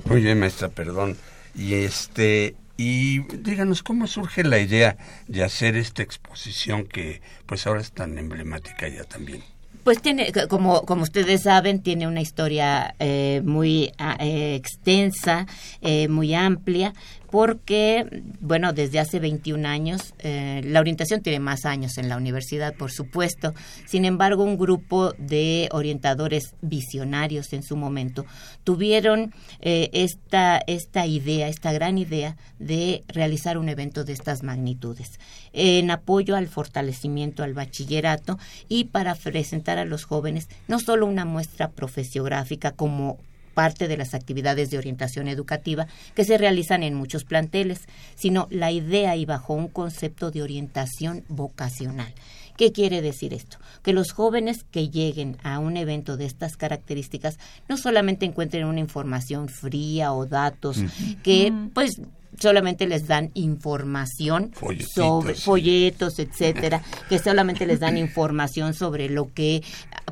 [0.05, 1.17] Muy bien, maestra, perdón.
[1.55, 7.81] Y este y díganos cómo surge la idea de hacer esta exposición que pues ahora
[7.81, 9.43] es tan emblemática ya también.
[9.89, 15.47] Pues tiene, como, como ustedes saben, tiene una historia eh, muy ah, eh, extensa,
[15.81, 16.93] eh, muy amplia,
[17.31, 22.75] porque, bueno, desde hace 21 años, eh, la orientación tiene más años en la universidad,
[22.75, 23.55] por supuesto.
[23.87, 28.25] Sin embargo, un grupo de orientadores visionarios en su momento
[28.65, 35.21] tuvieron eh, esta, esta idea, esta gran idea de realizar un evento de estas magnitudes,
[35.53, 38.39] en apoyo al fortalecimiento al bachillerato
[38.69, 43.19] y para presentar a los jóvenes no solo una muestra profesiográfica como
[43.59, 48.71] parte de las actividades de orientación educativa que se realizan en muchos planteles, sino la
[48.71, 52.15] idea y bajo un concepto de orientación vocacional.
[52.57, 53.59] ¿Qué quiere decir esto?
[53.83, 58.79] Que los jóvenes que lleguen a un evento de estas características no solamente encuentren una
[58.79, 60.79] información fría o datos
[61.25, 62.01] que pues
[62.39, 65.43] solamente les dan información Folletitos, sobre sí.
[65.43, 69.63] folletos, etcétera, que solamente les dan información sobre lo que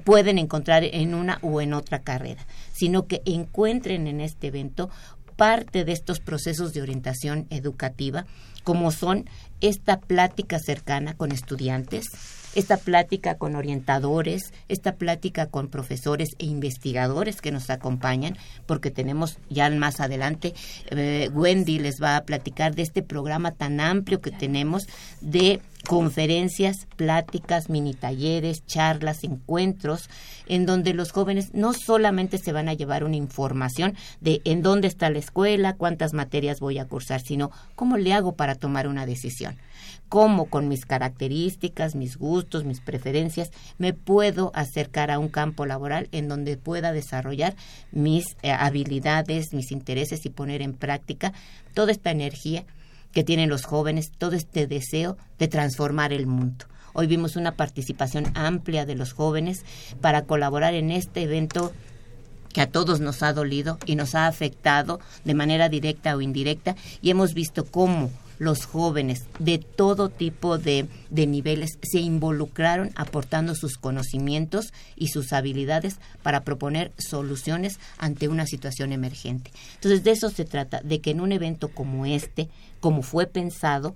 [0.04, 4.90] pueden encontrar en una o en otra carrera, sino que encuentren en este evento
[5.36, 8.26] parte de estos procesos de orientación educativa,
[8.64, 9.28] como son
[9.60, 12.06] esta plática cercana con estudiantes,
[12.56, 19.38] esta plática con orientadores, esta plática con profesores e investigadores que nos acompañan, porque tenemos
[19.50, 20.54] ya más adelante,
[20.90, 24.86] eh, Wendy les va a platicar de este programa tan amplio que tenemos
[25.20, 30.08] de conferencias, pláticas, mini talleres, charlas, encuentros,
[30.46, 34.88] en donde los jóvenes no solamente se van a llevar una información de en dónde
[34.88, 39.04] está la escuela, cuántas materias voy a cursar, sino cómo le hago para tomar una
[39.04, 39.56] decisión
[40.08, 46.08] cómo con mis características, mis gustos, mis preferencias, me puedo acercar a un campo laboral
[46.12, 47.56] en donde pueda desarrollar
[47.92, 51.32] mis eh, habilidades, mis intereses y poner en práctica
[51.74, 52.64] toda esta energía
[53.12, 56.66] que tienen los jóvenes, todo este deseo de transformar el mundo.
[56.92, 59.64] Hoy vimos una participación amplia de los jóvenes
[60.00, 61.72] para colaborar en este evento
[62.52, 66.74] que a todos nos ha dolido y nos ha afectado de manera directa o indirecta
[67.02, 73.54] y hemos visto cómo los jóvenes de todo tipo de, de, niveles se involucraron aportando
[73.54, 79.50] sus conocimientos y sus habilidades para proponer soluciones ante una situación emergente.
[79.74, 82.48] Entonces de eso se trata, de que en un evento como este,
[82.80, 83.94] como fue pensado,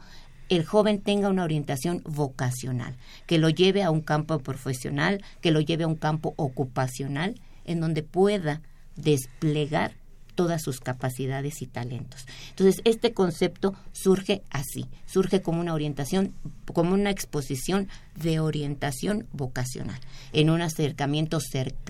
[0.48, 5.61] el joven tenga una orientación vocacional, que lo lleve a un campo profesional, que lo
[5.61, 8.61] lleve a un campo ocupacional, en donde pueda
[8.96, 9.92] desplegar
[10.34, 12.26] todas sus capacidades y talentos.
[12.50, 16.34] Entonces, este concepto surge así, surge como una orientación,
[16.72, 20.00] como una exposición de orientación vocacional,
[20.32, 21.38] en un acercamiento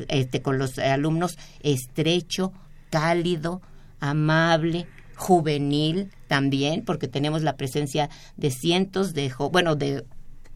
[0.08, 2.52] este, con los alumnos estrecho,
[2.90, 3.62] cálido,
[4.00, 10.04] amable, juvenil también, porque tenemos la presencia de cientos de, bueno, de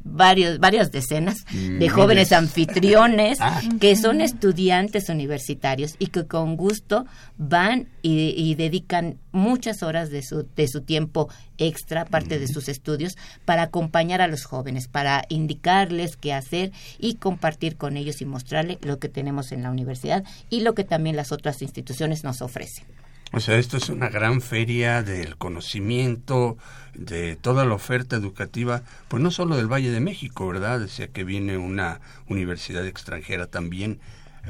[0.05, 3.61] varios, varias decenas de jóvenes anfitriones ah.
[3.81, 10.23] que son estudiantes universitarios y que con gusto van y, y dedican muchas horas de
[10.23, 15.25] su, de su tiempo extra, parte de sus estudios, para acompañar a los jóvenes, para
[15.29, 20.25] indicarles qué hacer y compartir con ellos y mostrarles lo que tenemos en la universidad
[20.51, 22.85] y lo que también las otras instituciones nos ofrecen.
[23.33, 26.57] O sea, esto es una gran feria del conocimiento,
[26.95, 30.81] de toda la oferta educativa, pues no solo del Valle de México, ¿verdad?
[30.81, 34.01] Decía que viene una universidad extranjera también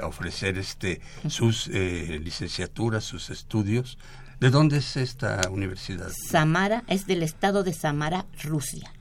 [0.01, 3.99] a ofrecer este sus eh, licenciaturas, sus estudios.
[4.41, 6.11] ¿De dónde es esta universidad?
[6.29, 8.93] Samara, es del estado de Samara, Rusia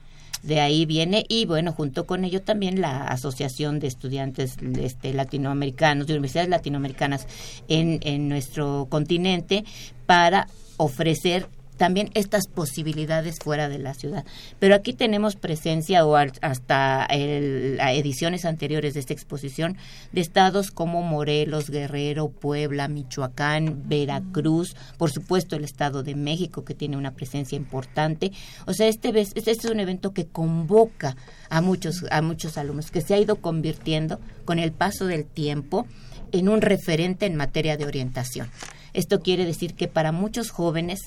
[0.44, 6.06] de ahí viene y bueno junto con ello también la asociación de estudiantes este, latinoamericanos
[6.06, 7.28] de universidades latinoamericanas
[7.70, 9.64] en, en nuestro continente
[10.06, 11.48] para ofrecer
[11.84, 14.24] también estas posibilidades fuera de la ciudad.
[14.58, 19.76] Pero aquí tenemos presencia o hasta el, ediciones anteriores de esta exposición
[20.14, 26.74] de estados como Morelos, Guerrero, Puebla, Michoacán, Veracruz, por supuesto el Estado de México que
[26.74, 28.32] tiene una presencia importante.
[28.66, 31.18] O sea, este, este es un evento que convoca
[31.50, 35.86] a muchos, a muchos alumnos, que se ha ido convirtiendo con el paso del tiempo
[36.32, 38.50] en un referente en materia de orientación.
[38.94, 41.02] Esto quiere decir que para muchos jóvenes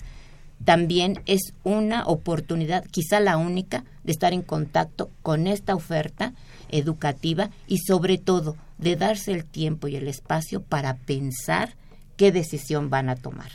[0.64, 6.32] también es una oportunidad, quizá la única, de estar en contacto con esta oferta
[6.70, 11.74] educativa y sobre todo de darse el tiempo y el espacio para pensar
[12.16, 13.50] qué decisión van a tomar.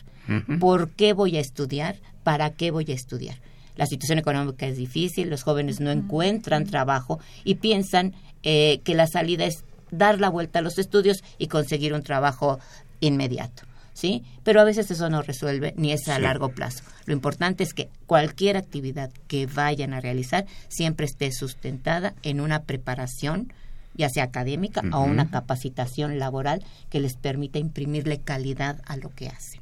[0.60, 1.98] ¿Por qué voy a estudiar?
[2.24, 3.38] ¿Para qué voy a estudiar?
[3.76, 9.08] La situación económica es difícil, los jóvenes no encuentran trabajo y piensan eh, que la
[9.08, 12.60] salida es dar la vuelta a los estudios y conseguir un trabajo
[13.02, 13.64] inmediato.
[14.02, 14.24] ¿Sí?
[14.44, 16.22] Pero a veces eso no resuelve ni es a sí.
[16.24, 16.84] largo plazo.
[17.06, 22.64] Lo importante es que cualquier actividad que vayan a realizar siempre esté sustentada en una
[22.64, 23.54] preparación
[23.94, 24.96] ya sea académica uh -huh.
[24.96, 29.62] o una capacitación laboral que les permita imprimirle calidad a lo que hacen.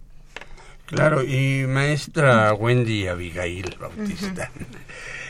[0.86, 4.66] Claro, y maestra Wendy Abigail Bautista, uh -huh.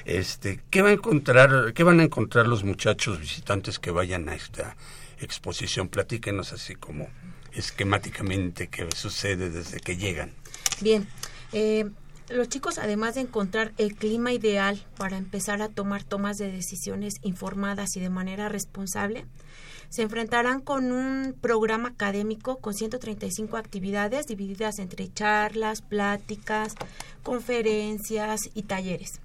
[0.03, 4.35] este, ¿qué va a encontrar, qué van a encontrar los muchachos visitantes que vayan a
[4.35, 4.75] esta
[5.21, 5.87] exposición?
[5.87, 7.07] Platíquenos así como
[7.53, 10.31] esquemáticamente qué sucede desde que llegan.
[10.81, 11.07] Bien,
[11.51, 11.89] eh,
[12.29, 17.15] los chicos además de encontrar el clima ideal para empezar a tomar tomas de decisiones
[17.23, 19.25] informadas y de manera responsable,
[19.89, 26.75] se enfrentarán con un programa académico con 135 actividades divididas entre charlas, pláticas,
[27.23, 29.19] conferencias y talleres.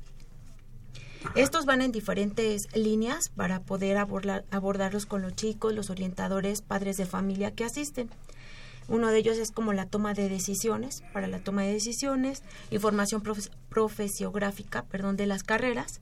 [1.34, 6.96] Estos van en diferentes líneas para poder abordar, abordarlos con los chicos, los orientadores, padres
[6.96, 8.08] de familia que asisten.
[8.86, 13.22] Uno de ellos es como la toma de decisiones, para la toma de decisiones, información
[13.68, 16.00] profesiográfica, perdón, de las carreras,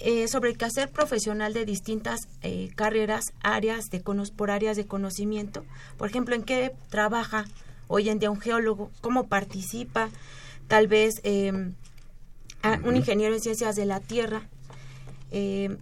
[0.00, 5.64] eh, sobre el quehacer profesional de distintas eh, carreras, áreas de por áreas de conocimiento.
[5.98, 7.44] Por ejemplo, en qué trabaja
[7.86, 10.08] hoy en día un geólogo, cómo participa,
[10.66, 11.20] tal vez
[12.84, 14.48] un ingeniero en ciencias de la tierra
[15.30, 15.78] em,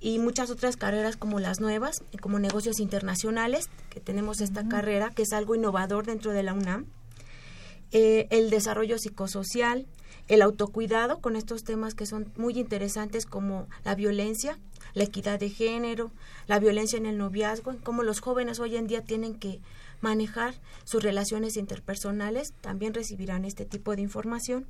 [0.00, 5.22] y muchas otras carreras como las nuevas, como negocios internacionales, que tenemos esta carrera, que
[5.22, 6.86] es algo innovador dentro de la UNAM,
[7.92, 9.86] eh, el desarrollo psicosocial,
[10.28, 14.58] el autocuidado con estos temas que son muy interesantes como la violencia,
[14.94, 16.10] la equidad de género,
[16.46, 19.60] la violencia en el noviazgo, cómo los jóvenes hoy en día tienen que
[20.00, 24.66] manejar sus relaciones interpersonales, también recibirán este tipo de información.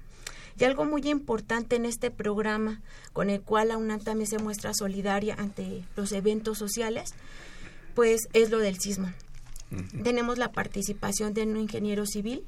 [0.59, 2.81] Y algo muy importante en este programa,
[3.13, 7.15] con el cual la UNAM también se muestra solidaria ante los eventos sociales,
[7.95, 9.13] pues es lo del sismo.
[10.05, 12.45] Tenemos la participación de un ingeniero civil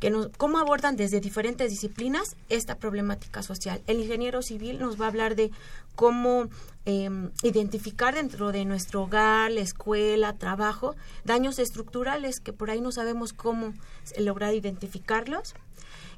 [0.00, 3.82] que nos, cómo abordan desde diferentes disciplinas esta problemática social.
[3.86, 5.50] El ingeniero civil nos va a hablar de
[5.94, 6.48] cómo
[6.84, 10.94] em, identificar dentro de nuestro hogar, la escuela, trabajo,
[11.24, 13.74] daños estructurales que por ahí no sabemos cómo
[14.18, 15.54] lograr identificarlos.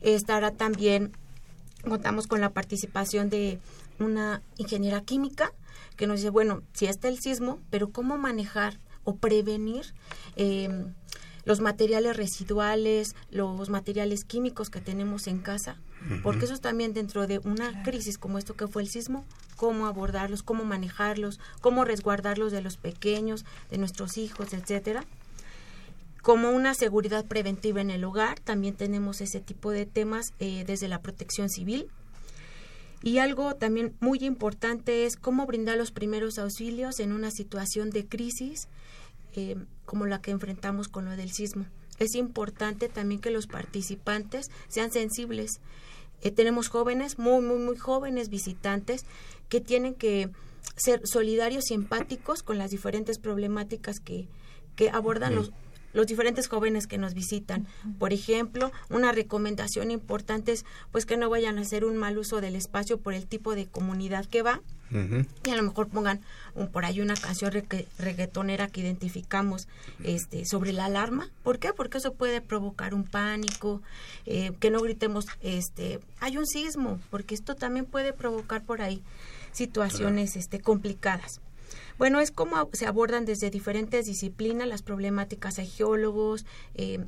[0.02, 1.12] Estará también,
[1.88, 3.58] contamos con la participación de
[3.98, 5.52] una ingeniera química
[5.96, 9.94] que nos dice, bueno, si está el sismo, pero cómo manejar o prevenir
[10.36, 10.68] eh,
[11.50, 15.78] los materiales residuales, los materiales químicos que tenemos en casa,
[16.22, 19.24] porque eso es también dentro de una crisis como esto que fue el sismo,
[19.56, 25.04] cómo abordarlos, cómo manejarlos, cómo resguardarlos de los pequeños, de nuestros hijos, etcétera.
[26.22, 30.86] Como una seguridad preventiva en el hogar, también tenemos ese tipo de temas eh, desde
[30.86, 31.88] la protección civil.
[33.02, 38.06] Y algo también muy importante es cómo brindar los primeros auxilios en una situación de
[38.06, 38.68] crisis
[39.34, 41.66] eh, como la que enfrentamos con lo del sismo.
[41.98, 45.60] Es importante también que los participantes sean sensibles.
[46.22, 49.04] Eh, tenemos jóvenes, muy, muy, muy jóvenes visitantes
[49.48, 50.30] que tienen que
[50.76, 54.28] ser solidarios y empáticos con las diferentes problemáticas que,
[54.76, 55.52] que abordan los,
[55.92, 57.66] los diferentes jóvenes que nos visitan.
[57.98, 62.40] Por ejemplo, una recomendación importante es pues que no vayan a hacer un mal uso
[62.40, 64.62] del espacio por el tipo de comunidad que va
[65.44, 66.20] y a lo mejor pongan
[66.54, 67.52] un, por ahí una canción
[67.98, 69.68] reggaetonera que identificamos
[70.02, 71.30] este sobre la alarma.
[71.44, 71.72] ¿Por qué?
[71.72, 73.82] Porque eso puede provocar un pánico,
[74.26, 79.02] eh, que no gritemos, este, hay un sismo, porque esto también puede provocar por ahí
[79.52, 81.40] situaciones este, complicadas.
[81.98, 87.04] Bueno, es como se abordan desde diferentes disciplinas las problemáticas a geólogos, eh,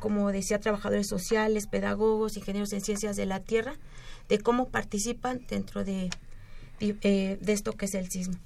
[0.00, 3.74] como decía, trabajadores sociales, pedagogos, ingenieros en ciencias de la tierra,
[4.28, 6.10] de cómo participan dentro de,
[6.80, 8.36] eh, de esto que es el sismo.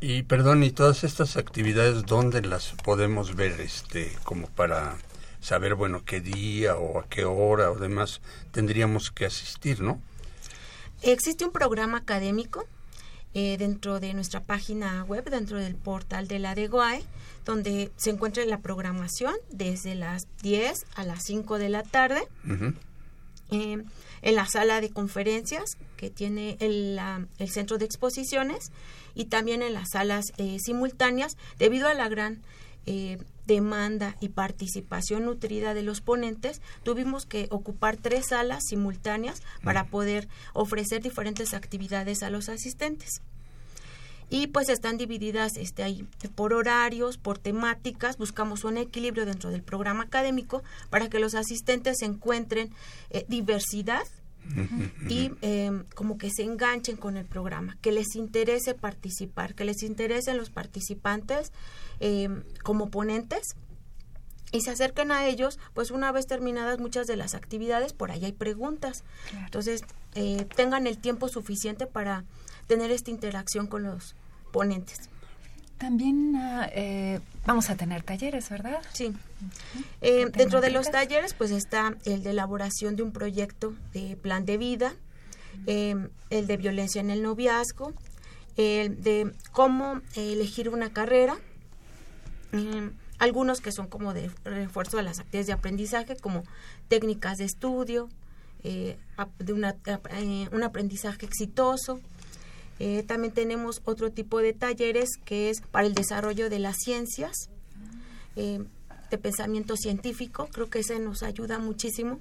[0.00, 4.98] Y perdón, ¿y todas estas actividades dónde las podemos ver este como para
[5.40, 8.20] saber bueno qué día o a qué hora o demás
[8.50, 10.00] tendríamos que asistir, ¿no?
[11.02, 12.66] Existe un programa académico
[13.34, 17.04] eh, dentro de nuestra página web, dentro del portal de la DEGOAE,
[17.44, 22.26] donde se encuentra la programación desde las 10 a las 5 de la tarde.
[23.50, 23.84] Eh,
[24.26, 26.98] en la sala de conferencias que tiene el,
[27.38, 28.72] el, centro de exposiciones
[29.14, 32.42] y también en las salas eh, simultáneas debido a la gran
[33.46, 40.28] demanda y participación nutrida de los ponentes, tuvimos que ocupar tres salas simultáneas para poder
[40.52, 43.22] ofrecer diferentes actividades a los asistentes
[44.28, 49.62] y pues están divididas este ahí por horarios, por temáticas, buscamos un equilibrio dentro del
[49.62, 52.70] programa académico para que los asistentes encuentren
[53.10, 54.04] eh, diversidad
[55.08, 59.82] y em, como que se enganchen con el programa, que les interese participar, que les
[59.82, 61.52] interesen los participantes
[61.98, 63.56] em, como ponentes
[64.52, 68.24] y se acerquen a ellos, pues una vez terminadas muchas de las actividades, por ahí
[68.24, 69.02] hay preguntas.
[69.44, 69.82] Entonces,
[70.14, 72.24] eh, tengan el tiempo suficiente para
[72.66, 74.14] tener esta interacción con los
[74.52, 75.08] ponentes.
[75.78, 78.80] También ah, eh, vamos a tener talleres, ¿verdad?
[78.92, 79.12] Sí.
[80.00, 84.46] Eh, dentro de los talleres, pues está el de elaboración de un proyecto de plan
[84.46, 84.94] de vida,
[85.66, 86.10] el
[86.46, 87.92] de violencia en el noviazgo,
[88.56, 91.36] el de cómo elegir una carrera,
[93.18, 96.44] algunos que son como de refuerzo de las actividades de aprendizaje, como
[96.88, 98.08] técnicas de estudio,
[98.62, 98.98] eh,
[99.38, 102.00] de un aprendizaje exitoso.
[102.78, 107.48] Eh, también tenemos otro tipo de talleres que es para el desarrollo de las ciencias,
[108.34, 110.48] de pensamiento científico.
[110.52, 112.20] Creo que ese nos ayuda muchísimo.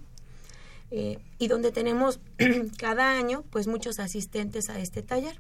[0.92, 2.20] y donde tenemos
[2.78, 5.38] cada año pues muchos asistentes a este taller.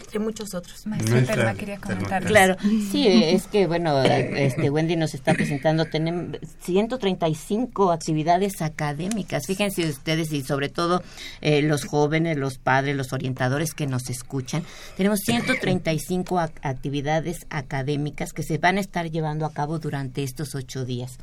[0.00, 0.86] Entre muchos otros.
[0.86, 2.24] Maestra quería comentar.
[2.24, 2.56] Claro,
[2.90, 9.46] sí, es que bueno, este Wendy nos está presentando tenemos 135 actividades académicas.
[9.46, 11.02] Fíjense ustedes y sobre todo
[11.40, 14.64] eh, los jóvenes, los padres, los orientadores que nos escuchan,
[14.96, 20.84] tenemos 135 actividades académicas que se van a estar llevando a cabo durante estos ocho
[20.84, 21.18] días.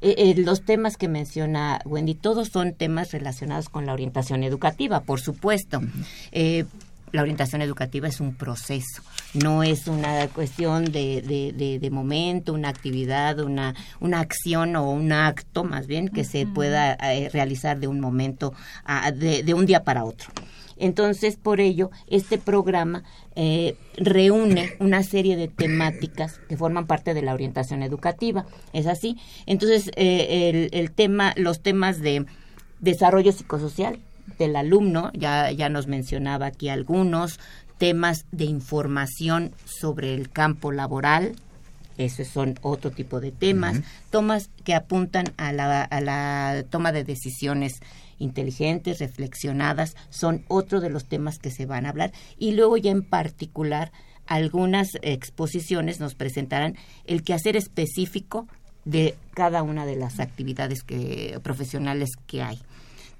[0.00, 5.00] Eh, eh, los temas que menciona Wendy, todos son temas relacionados con la orientación educativa,
[5.00, 5.80] por supuesto.
[6.32, 6.64] Eh,
[7.16, 9.02] la orientación educativa es un proceso,
[9.34, 11.22] no es una cuestión de,
[11.80, 16.96] de, momento, una actividad, una, una acción o un acto más bien que se pueda
[17.32, 18.52] realizar de un momento,
[18.84, 20.28] a, de, un día para otro.
[20.76, 23.02] Entonces, por ello, este programa
[23.34, 28.44] eh, reúne una serie de temáticas que forman parte de la orientación educativa.
[28.74, 29.16] ¿Es así?
[29.46, 32.26] Entonces, eh, el, el, tema, los temas de
[32.80, 34.00] desarrollo psicosocial
[34.38, 37.38] del alumno, ya, ya nos mencionaba aquí algunos,
[37.78, 41.36] temas de información sobre el campo laboral,
[41.98, 43.80] esos son otro tipo de temas,
[44.10, 47.80] tomas que apuntan a la, a la toma de decisiones
[48.18, 52.12] inteligentes, reflexionadas, son otro de los temas que se van a hablar.
[52.38, 53.92] Y luego ya en particular,
[54.26, 56.76] algunas exposiciones nos presentarán
[57.06, 58.46] el quehacer específico
[58.84, 62.58] de cada una de las actividades que, profesionales que hay.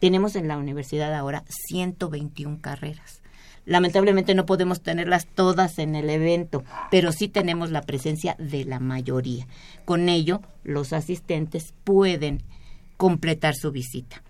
[0.07, 3.23] Tenemos en la universidad ahora 121 carreras.
[3.65, 8.79] Lamentablemente no podemos tenerlas todas en el evento, pero sí tenemos la presencia de la
[8.79, 9.49] mayoría.
[9.85, 12.45] Con ello, los asistentes pueden
[12.97, 14.23] completar su visita.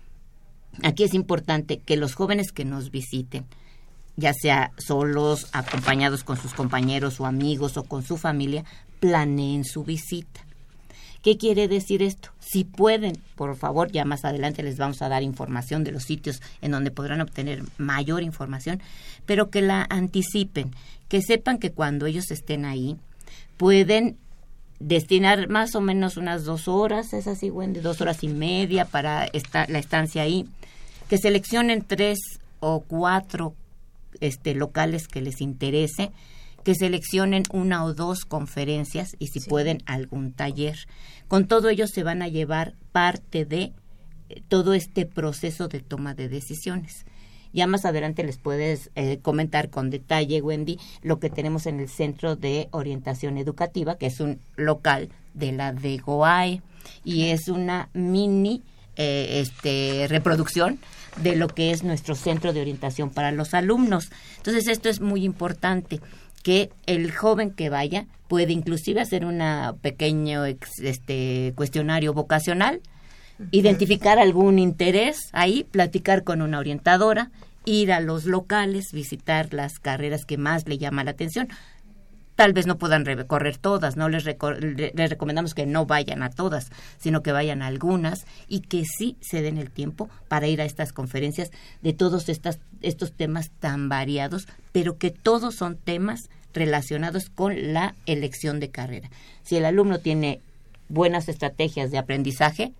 [0.81, 3.45] Aquí es importante que los jóvenes que nos visiten,
[4.15, 8.65] ya sea solos, acompañados con sus compañeros o amigos o con su familia,
[8.99, 10.46] planeen su visita.
[11.27, 12.29] ¿Qué quiere decir esto?
[12.39, 16.41] Si pueden, por favor, ya más adelante les vamos a dar información de los sitios
[16.61, 18.81] en donde podrán obtener mayor información,
[19.25, 20.71] pero que la anticipen,
[21.09, 22.95] que sepan que cuando ellos estén ahí,
[23.57, 24.15] pueden
[24.79, 29.25] destinar más o menos unas dos horas, es así, Wendy, dos horas y media para
[29.25, 30.47] esta, la estancia ahí,
[31.09, 32.19] que seleccionen tres
[32.61, 33.53] o cuatro
[34.21, 36.09] este, locales que les interese,
[36.67, 40.75] que seleccionen una o dos conferencias y si pueden algún taller.
[41.29, 43.71] Con todo ello se van a llevar parte de
[44.27, 47.05] eh, todo este proceso de toma de decisiones.
[47.53, 51.87] Ya más adelante les puedes eh, comentar con detalle, Wendy, lo que tenemos en el
[51.87, 56.61] Centro de Orientación Educativa, que es un local de la DEGOAE
[57.05, 58.61] y es una mini
[58.97, 60.79] eh, este, reproducción
[61.21, 64.09] de lo que es nuestro centro de orientación para los alumnos.
[64.35, 66.01] Entonces esto es muy importante
[66.47, 69.43] que el joven que vaya puede inclusive hacer un
[69.81, 72.79] pequeño este, cuestionario vocacional,
[73.51, 77.31] identificar algún interés ahí, platicar con una orientadora,
[77.65, 81.49] ir a los locales, visitar las carreras que más le llama la atención.
[82.35, 86.71] Tal vez no puedan recorrer todas, no les, les recomendamos que no vayan a todas,
[86.97, 90.65] sino que vayan a algunas y que sí se den el tiempo para ir a
[90.65, 97.29] estas conferencias de todos estas, estos temas tan variados, pero que todos son temas relacionados
[97.29, 99.09] con la elección de carrera.
[99.43, 100.41] Si el alumno tiene
[100.89, 102.73] buenas estrategias de aprendizaje,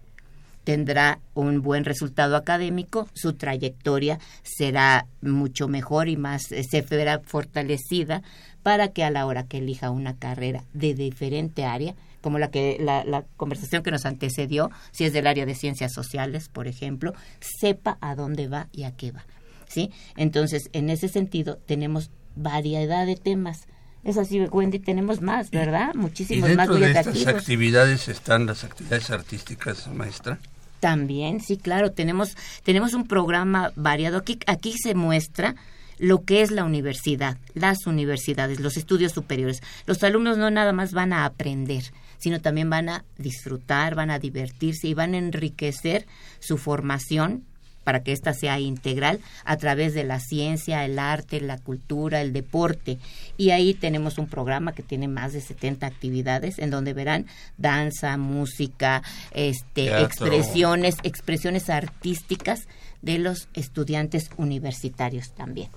[0.68, 7.20] tendrá un buen resultado académico, su trayectoria será mucho mejor y más eh, se verá
[7.20, 8.22] fortalecida
[8.64, 12.76] para que a la hora que elija una carrera de diferente área, como la que
[12.82, 17.98] la, conversación que nos antecedió, si es del área de ciencias sociales, por ejemplo, sepa
[18.02, 19.26] a dónde va y a qué va.
[19.70, 19.92] ¿Sí?
[20.18, 23.68] Entonces, en ese sentido, tenemos variedad de temas.
[24.04, 25.94] Es así, Wendy, tenemos más, ¿verdad?
[25.96, 30.40] Muchísimos ¿Y más de estas actividades están las actividades artísticas, maestra?
[30.80, 34.20] También, sí, claro, tenemos tenemos un programa variado.
[34.20, 35.56] Aquí aquí se muestra
[35.98, 39.62] lo que es la universidad, las universidades, los estudios superiores.
[39.86, 41.84] Los alumnos no nada más van a aprender,
[42.18, 46.06] sino también van a disfrutar, van a divertirse y van a enriquecer
[46.40, 47.44] su formación
[47.88, 52.34] para que ésta sea integral a través de la ciencia, el arte, la cultura, el
[52.34, 52.98] deporte.
[53.38, 57.28] Y ahí tenemos un programa que tiene más de 70 actividades en donde verán
[57.58, 62.68] danza, música, este, expresiones, expresiones artísticas
[63.02, 65.70] de los estudiantes universitarios también.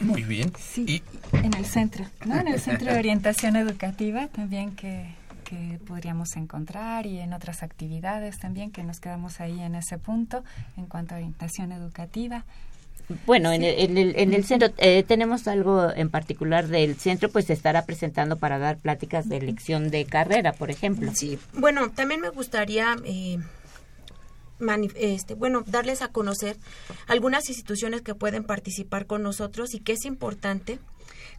[0.00, 0.52] Muy bien.
[0.58, 1.04] Sí,
[1.34, 2.40] en el centro, ¿no?
[2.40, 5.06] En el Centro de Orientación Educativa también que,
[5.44, 10.42] que podríamos encontrar y en otras actividades también que nos quedamos ahí en ese punto
[10.76, 12.44] en cuanto a orientación educativa.
[13.26, 17.52] Bueno, en, el, en, el, centro eh, tenemos algo en particular del centro, pues se
[17.52, 21.12] estará presentando para dar pláticas de elección de carrera, por ejemplo.
[21.14, 23.38] Sí, bueno, también me gustaría eh,
[24.96, 26.56] este, bueno, darles a conocer
[27.06, 30.78] algunas instituciones que pueden participar con nosotros y que es importante,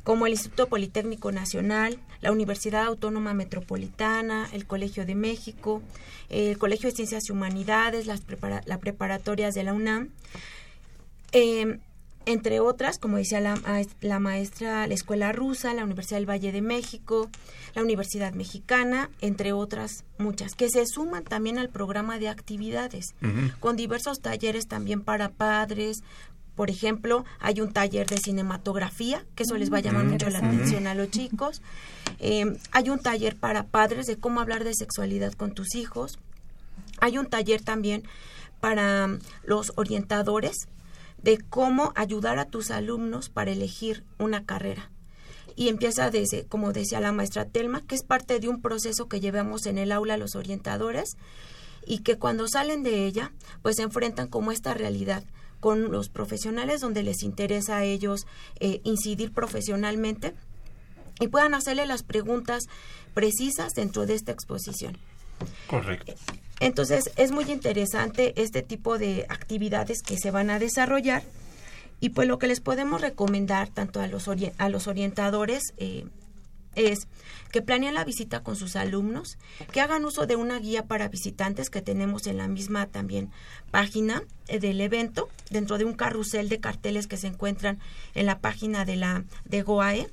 [0.06, 5.82] como el Instituto Politécnico Nacional, la Universidad Autónoma Metropolitana, el Colegio de México,
[6.30, 8.22] el Colegio de Ciencias y Humanidades, las
[8.66, 10.12] las preparatorias de la UNAM.
[11.34, 11.80] Eh,
[12.28, 13.60] entre otras, como decía la,
[14.02, 17.30] la, maestra, la Escuela Rusa, la Universidad del Valle de México,
[17.76, 23.16] la Universidad Mexicana, entre otras muchas, que se suman también al programa de actividades,
[23.60, 26.04] con diversos talleres también para padres.
[26.56, 30.40] Por ejemplo, hay un taller de cinematografía, que eso les va a llamar mucho la
[30.40, 31.62] atención a los chicos.
[32.20, 36.18] Eh, hay un taller para padres de cómo hablar de sexualidad con tus hijos.
[37.00, 38.04] Hay un taller también
[38.62, 40.68] para los orientadores,
[41.22, 44.92] de cómo ayudar a tus alumnos para elegir una carrera.
[45.56, 49.20] Y empieza desde, como decía la maestra Telma, que es parte de un proceso que
[49.20, 51.18] llevamos en el aula los orientadores
[51.86, 53.32] y que cuando salen de ella,
[53.62, 55.24] pues se enfrentan como esta realidad
[55.60, 58.28] con los profesionales donde les interesa a ellos
[58.60, 60.34] eh, incidir profesionalmente
[61.20, 62.64] y puedan hacerle las preguntas
[63.14, 64.98] precisas dentro de esta exposición.
[65.68, 66.14] Correcto.
[66.60, 71.24] Entonces es muy interesante este tipo de actividades que se van a desarrollar
[72.00, 76.06] y pues lo que les podemos recomendar tanto a los, a los orientadores eh,
[76.76, 77.08] es
[77.52, 79.38] que planeen la visita con sus alumnos,
[79.72, 83.32] que hagan uso de una guía para visitantes que tenemos en la misma también
[83.72, 87.80] página eh, del evento, dentro de un carrusel de carteles que se encuentran
[88.14, 90.10] en la página de la de GOAE.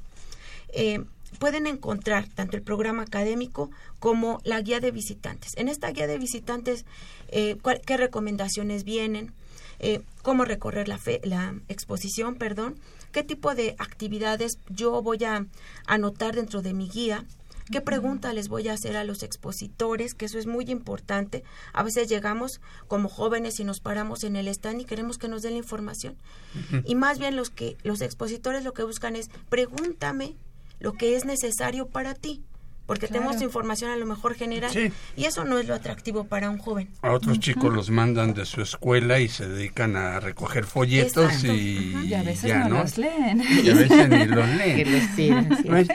[0.72, 1.04] Eh,
[1.38, 5.52] pueden encontrar tanto el programa académico como la guía de visitantes.
[5.56, 6.84] En esta guía de visitantes,
[7.28, 7.56] eh,
[7.86, 9.32] qué recomendaciones vienen,
[9.78, 12.76] eh, cómo recorrer la, la exposición, perdón,
[13.12, 15.46] qué tipo de actividades yo voy a
[15.86, 17.24] anotar dentro de mi guía,
[17.70, 21.44] qué pregunta les voy a hacer a los expositores, que eso es muy importante.
[21.72, 25.42] A veces llegamos como jóvenes y nos paramos en el stand y queremos que nos
[25.42, 26.16] den la información.
[26.84, 30.36] Y más bien los que los expositores lo que buscan es pregúntame
[30.80, 32.42] lo que es necesario para ti
[32.86, 36.58] porque tenemos información a lo mejor general y eso no es lo atractivo para un
[36.58, 36.88] joven.
[37.02, 42.12] A otros chicos los mandan de su escuela y se dedican a recoger folletos y,
[42.14, 43.42] a veces no, los leen.
[43.42, 44.48] Y a veces ni los
[45.16, 45.48] leen.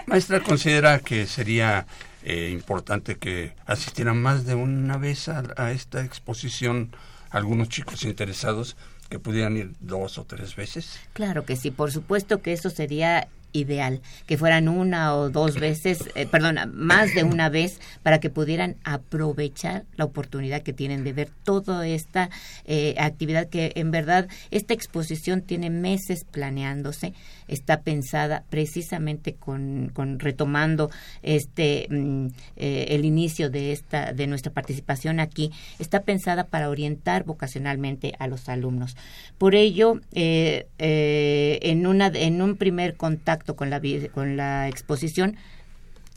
[0.07, 1.85] Maestra considera que sería
[2.23, 6.95] eh, importante que asistieran más de una vez a, a esta exposición
[7.29, 8.77] algunos chicos interesados
[9.09, 10.99] que pudieran ir dos o tres veces.
[11.13, 15.99] Claro que sí, por supuesto que eso sería ideal, que fueran una o dos veces,
[16.15, 21.13] eh, perdón, más de una vez, para que pudieran aprovechar la oportunidad que tienen de
[21.13, 22.29] ver toda esta
[22.65, 27.13] eh, actividad que en verdad esta exposición tiene meses planeándose,
[27.47, 30.89] está pensada precisamente con, con retomando
[31.21, 37.23] este mm, eh, el inicio de esta de nuestra participación aquí, está pensada para orientar
[37.23, 38.95] vocacionalmente a los alumnos.
[39.37, 43.81] Por ello, en una en un primer contacto con la,
[44.13, 45.37] con la exposición,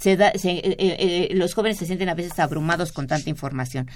[0.01, 3.28] se da, se, eh, eh, eh, los jóvenes se sienten a veces abrumados con tanta
[3.28, 3.91] información.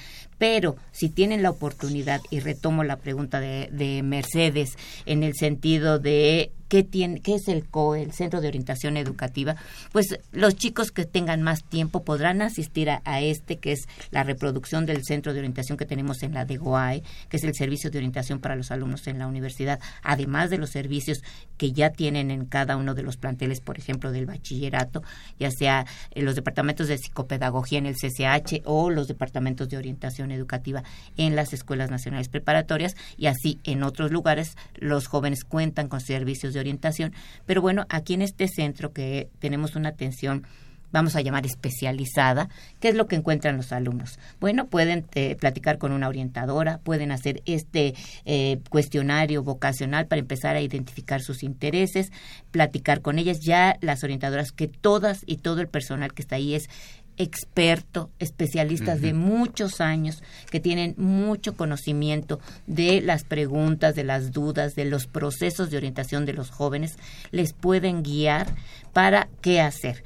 [0.44, 4.76] Pero si tienen la oportunidad, y retomo la pregunta de, de Mercedes,
[5.06, 9.54] en el sentido de ¿Qué, tiene, ¿Qué es el COE, el Centro de Orientación Educativa?
[9.92, 14.86] Pues los chicos que tengan más tiempo podrán asistir a, este, que es la reproducción
[14.86, 18.40] del Centro de Orientación que tenemos en la DEGOAE, que es el Servicio de Orientación
[18.40, 21.22] para los Alumnos en la Universidad, además de los servicios
[21.58, 25.02] que ya tienen en cada uno de los planteles, por ejemplo, del bachillerato,
[25.38, 30.32] ya sea en los departamentos de psicopedagogía en el CCH o los departamentos de orientación
[30.34, 30.82] educativa
[31.16, 36.54] en las escuelas nacionales preparatorias y así en otros lugares los jóvenes cuentan con servicios
[36.54, 37.12] de orientación.
[37.46, 40.46] Pero bueno, aquí en este centro que tenemos una atención
[40.94, 44.20] vamos a llamar especializada, ¿qué es lo que encuentran los alumnos?
[44.38, 50.54] Bueno, pueden eh, platicar con una orientadora, pueden hacer este eh, cuestionario vocacional para empezar
[50.54, 52.12] a identificar sus intereses,
[52.52, 56.54] platicar con ellas, ya las orientadoras que todas y todo el personal que está ahí
[56.54, 56.70] es
[57.16, 64.74] experto, especialistas de muchos años que tienen mucho conocimiento de las preguntas, de las dudas,
[64.74, 66.96] de los procesos de orientación de los jóvenes,
[67.30, 68.54] les pueden guiar
[68.92, 70.02] para qué hacer.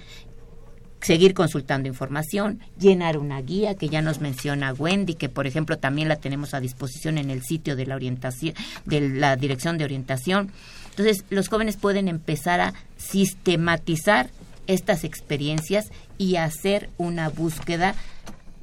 [1.01, 6.09] Seguir consultando información, llenar una guía que ya nos menciona Wendy, que por ejemplo también
[6.09, 8.55] la tenemos a disposición en el sitio de la orientación,
[8.85, 10.51] de la dirección de orientación.
[10.91, 14.31] Entonces, los jóvenes pueden empezar a sistematizar
[14.69, 17.95] estas experiencias y hacer una búsqueda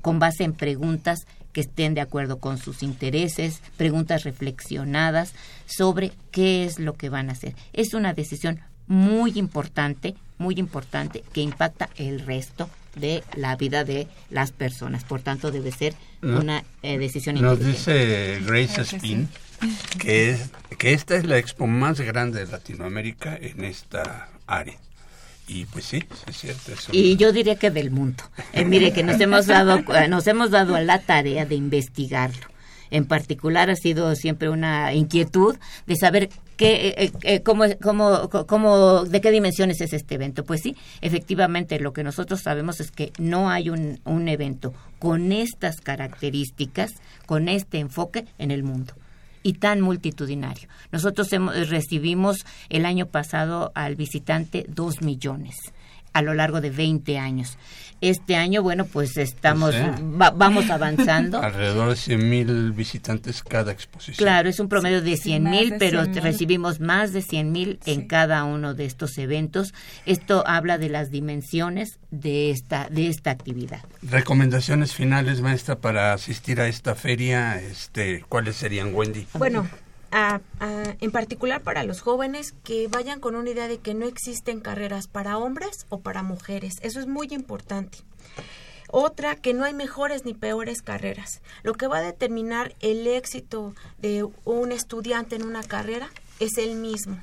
[0.02, 5.34] con base en preguntas que estén de acuerdo con sus intereses, preguntas reflexionadas
[5.66, 7.56] sobre qué es lo que van a hacer.
[7.74, 14.08] Es una decisión muy importante, muy importante, que impacta el resto de la vida de
[14.30, 15.04] las personas.
[15.04, 16.40] Por tanto, debe ser No.
[16.40, 18.06] una eh, decisión Nos inteligente.
[18.06, 19.30] dice Grace Spin
[20.00, 24.78] que, es, que esta es la expo más grande de Latinoamérica en esta área.
[25.48, 26.74] Y pues sí, es cierto.
[26.74, 28.24] es un- Y yo diría que del mundo.
[28.54, 32.48] Eh, mire que nos hemos dado eh, nos hemos dado a la tarea de investigarlo.
[32.92, 39.04] En particular ha sido siempre una inquietud de saber qué, eh, eh, cómo, cómo, cómo,
[39.06, 40.46] de qué dimensiones es este evento.
[40.46, 45.32] Pues sí, efectivamente lo que nosotros sabemos es que no hay un, un evento con
[45.32, 46.94] estas características,
[47.26, 48.94] con este enfoque en el mundo
[49.46, 50.68] y tan multitudinario.
[50.92, 55.56] Nosotros hemos- recibimos el año pasado al visitante dos millones
[56.16, 57.58] a lo largo de 20 años.
[58.02, 61.40] Este año, bueno, pues estamos, O sea, va- vamos avanzando.
[61.42, 64.18] Alrededor de 100 mil visitantes cada exposición.
[64.18, 66.24] Claro, es un promedio de 100 más mil, pero 100,000.
[66.24, 69.74] recibimos más de 100 mil en cada uno de estos eventos.
[70.06, 73.82] Esto habla de las dimensiones de esta, de esta actividad.
[74.04, 79.26] Recomendaciones finales, maestra, para asistir a esta feria, este, ¿cuáles serían, Wendy?
[79.34, 79.68] Bueno,
[80.18, 80.42] a-
[81.02, 85.08] en particular para los jóvenes que vayan con una idea de que no existen carreras
[85.08, 86.76] para hombres o para mujeres.
[86.82, 87.98] Eso es muy importante.
[88.90, 91.42] Otra, que no hay mejores ni peores carreras.
[91.64, 96.10] Lo que va a determinar el éxito de un estudiante en una carrera
[96.40, 97.20] es el mismo.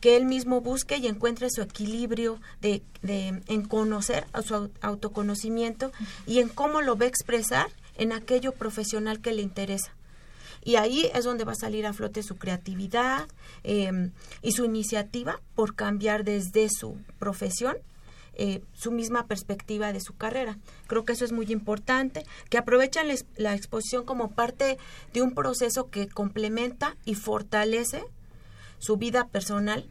[0.00, 5.90] Que él mismo busque y encuentre su equilibrio de, en conocer su au- autoconocimiento
[6.26, 7.66] y en cómo lo va a expresar
[7.98, 9.92] en aquello profesional que le interesa.
[10.66, 13.28] Y ahí es donde va a salir a flote su creatividad
[13.62, 14.10] eh,
[14.42, 17.76] y su iniciativa por cambiar desde su profesión
[18.34, 20.58] eh, su misma perspectiva de su carrera.
[20.88, 24.76] Creo que eso es muy importante, que aprovechen la la exposición como parte
[25.14, 28.04] de un proceso que complementa y fortalece
[28.78, 29.88] su vida personal.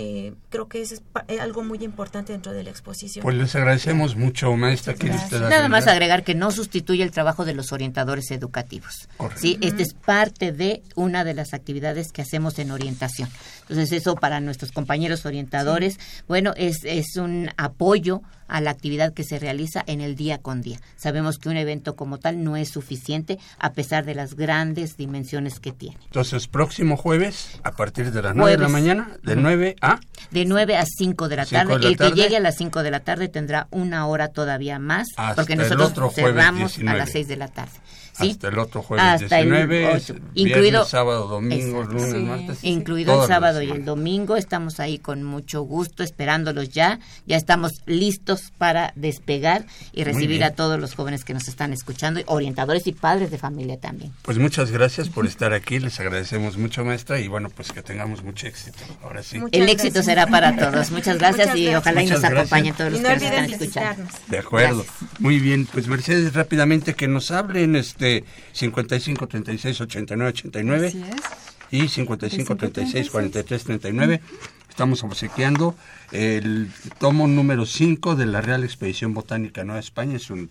[0.00, 3.20] Eh, creo que eso es pa- eh, algo muy importante dentro de la exposición.
[3.24, 4.94] Pues les agradecemos mucho, maestra.
[4.94, 6.22] ¿Quiere usted Nada más agregar?
[6.22, 9.08] que no sustituye el trabajo de los orientadores educativos.
[9.16, 9.40] Correcto.
[9.40, 13.28] Sí, este es parte de una de las actividades que hacemos en orientación.
[13.62, 19.24] Entonces eso para nuestros compañeros orientadores, bueno, es, es un apoyo a la actividad que
[19.24, 20.80] se realiza en el día con día.
[20.96, 25.60] Sabemos que un evento como tal no es suficiente a pesar de las grandes dimensiones
[25.60, 25.96] que tiene.
[26.06, 29.42] Entonces, próximo jueves, a partir de las 9 de la mañana, de Ujú.
[29.42, 30.00] 9 a...
[30.30, 31.74] De 9 a 5 de la tarde.
[31.74, 32.10] de la el tarde.
[32.14, 35.56] que llegue a las 5 de la tarde tendrá una hora todavía más, Hasta porque
[35.56, 36.90] nosotros cerramos 19.
[36.90, 37.72] a las 6 de la tarde.
[38.18, 38.30] ¿Sí?
[38.30, 40.14] Hasta el otro jueves Hasta el 19, ocho.
[40.14, 41.92] viernes, incluido sábado, domingo, Exacto.
[41.94, 42.18] lunes, Sí.
[42.18, 42.58] martes.
[42.64, 47.82] incluido el sábado y el domingo estamos ahí con mucho gusto esperándolos ya ya estamos
[47.86, 52.92] listos para despegar y recibir a todos los jóvenes que nos están escuchando orientadores y
[52.92, 57.28] padres de familia también Pues muchas gracias por estar aquí, les agradecemos mucho, maestra, y
[57.28, 58.78] bueno, pues que tengamos mucho éxito.
[59.02, 59.38] Ahora sí.
[59.52, 63.00] el éxito será para todos muchas gracias Muchas y ojalá y nos acompañen todos los
[63.00, 64.04] no que nos están escuchando.
[64.28, 64.84] De acuerdo.
[64.84, 65.20] Gracias.
[65.20, 68.07] Muy bien, pues Mercedes, rápidamente que nos hablen este
[68.52, 71.82] 55 36 89 89 Así es.
[71.84, 74.20] y 55 36 43 39.
[74.68, 75.74] Estamos obsequiando
[76.12, 80.16] el tomo número 5 de la Real Expedición Botánica Nueva España.
[80.16, 80.48] Es un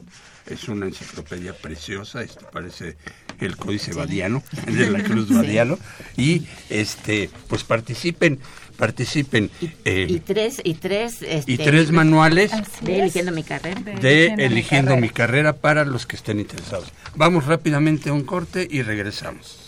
[0.47, 2.95] es una enciclopedia preciosa, esto parece
[3.39, 5.29] el Códice Badiano, de la Cruz.
[5.29, 5.77] Badiano.
[6.17, 8.39] Y este pues participen,
[8.78, 9.49] participen.
[9.86, 12.51] eh, y tres y tres este, y tres manuales
[12.82, 16.91] de eligiendo mi carrera de Eligiendo mi carrera para los que estén interesados.
[17.15, 19.59] Vamos rápidamente a un corte y regresamos.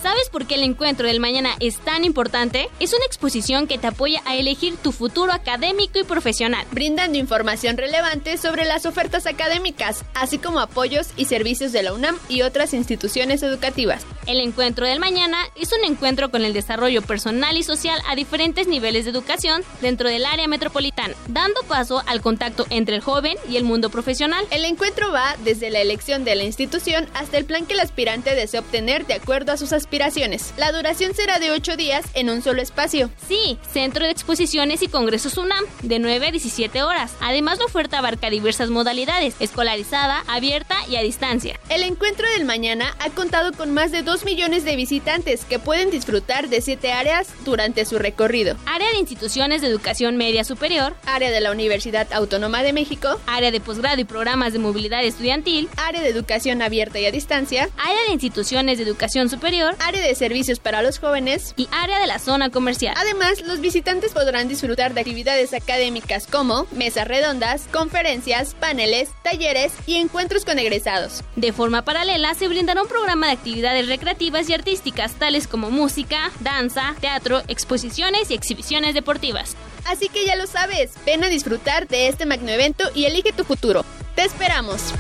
[0.05, 2.69] ¿Sabes por qué el encuentro del mañana es tan importante?
[2.79, 6.63] Es una exposición que te apoya a elegir tu futuro académico y profesional.
[6.71, 12.19] Brindando información relevante sobre las ofertas académicas, así como apoyos y servicios de la UNAM
[12.29, 14.05] y otras instituciones educativas.
[14.27, 18.67] El encuentro del mañana es un encuentro con el desarrollo personal y social a diferentes
[18.67, 23.57] niveles de educación dentro del área metropolitana, dando paso al contacto entre el joven y
[23.57, 24.45] el mundo profesional.
[24.51, 28.35] El encuentro va desde la elección de la institución hasta el plan que el aspirante
[28.35, 29.94] desea obtener de acuerdo a sus aspiraciones.
[29.95, 30.53] Aspiraciones.
[30.57, 33.09] La duración será de 8 días en un solo espacio.
[33.29, 37.13] Sí, Centro de Exposiciones y Congresos UNAM, de 9 a 17 horas.
[37.21, 41.57] Además, la oferta abarca diversas modalidades, escolarizada, abierta y a distancia.
[41.69, 45.91] El encuentro del mañana ha contado con más de 2 millones de visitantes que pueden
[45.91, 48.57] disfrutar de 7 áreas durante su recorrido.
[48.65, 53.51] Área de instituciones de educación media superior, área de la Universidad Autónoma de México, área
[53.51, 58.01] de posgrado y programas de movilidad estudiantil, área de educación abierta y a distancia, área
[58.07, 62.19] de instituciones de educación superior, área de servicios para los jóvenes y área de la
[62.19, 62.95] zona comercial.
[62.97, 69.97] Además, los visitantes podrán disfrutar de actividades académicas como mesas redondas, conferencias, paneles, talleres y
[69.97, 71.23] encuentros con egresados.
[71.36, 76.31] De forma paralela, se brindará un programa de actividades recreativas y artísticas tales como música,
[76.39, 79.55] danza, teatro, exposiciones y exhibiciones deportivas.
[79.86, 83.43] Así que ya lo sabes, ven a disfrutar de este magno evento y elige tu
[83.43, 83.86] futuro.
[84.15, 84.93] Te esperamos.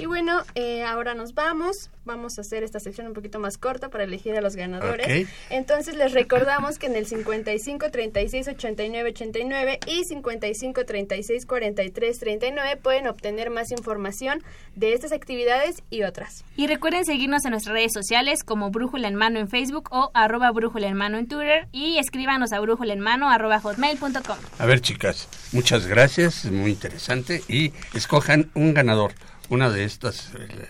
[0.00, 1.90] Y bueno, eh, ahora nos vamos.
[2.04, 5.28] Vamos a hacer esta sección un poquito más corta para elegir a los ganadores.
[5.50, 12.76] Entonces les recordamos que en el 55 36 89 89 y 55 36 43 39
[12.76, 14.42] pueden obtener más información
[14.74, 16.44] de estas actividades y otras.
[16.56, 20.50] Y recuerden seguirnos en nuestras redes sociales como Brújula en Mano en Facebook o arroba
[20.50, 24.38] Brújula en Mano en Twitter y escríbanos a brújula en mano arroba hotmail.com.
[24.58, 27.42] A ver, chicas, muchas gracias, muy interesante.
[27.48, 29.12] Y escojan un ganador,
[29.48, 30.30] una de estas.
[30.38, 30.68] eh,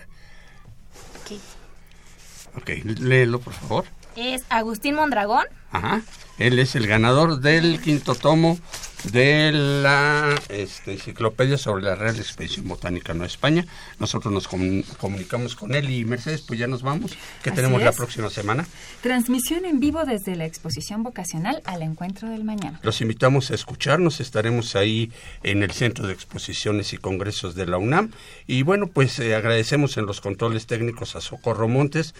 [2.55, 2.69] Ok,
[2.99, 3.85] léelo, por favor.
[4.15, 5.45] Es Agustín Mondragón.
[5.71, 6.01] Ajá.
[6.39, 8.57] Él es el ganador del quinto tomo
[9.05, 13.65] de la este, enciclopedia sobre la Real Expedición Botánica Nueva España.
[13.99, 17.11] Nosotros nos comun- comunicamos con él y Mercedes, pues ya nos vamos.
[17.41, 17.95] ¿Qué Así tenemos la es.
[17.95, 18.67] próxima semana?
[19.01, 22.79] Transmisión en vivo desde la exposición vocacional al encuentro del mañana.
[22.83, 25.11] Los invitamos a escucharnos, estaremos ahí
[25.43, 28.11] en el Centro de Exposiciones y Congresos de la UNAM.
[28.47, 32.13] Y bueno, pues eh, agradecemos en los controles técnicos a Socorro Montes,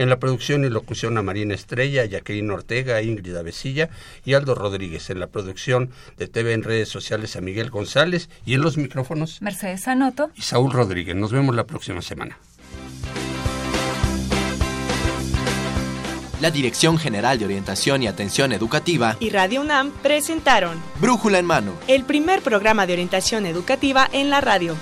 [0.00, 3.90] en la producción y locución a Marina Estrella, a Jacqueline Ortega, Ingrid Avesilla
[4.24, 8.54] y Aldo Rodríguez, en la producción de TV en redes sociales a Miguel González y
[8.54, 10.30] en los micrófonos Mercedes Anoto.
[10.34, 11.14] y Saúl Rodríguez.
[11.16, 12.38] Nos vemos la próxima semana.
[16.40, 21.74] La Dirección General de Orientación y Atención Educativa y Radio UNAM presentaron Brújula en Mano.
[21.86, 24.74] el primer programa de orientación educativa en la radio.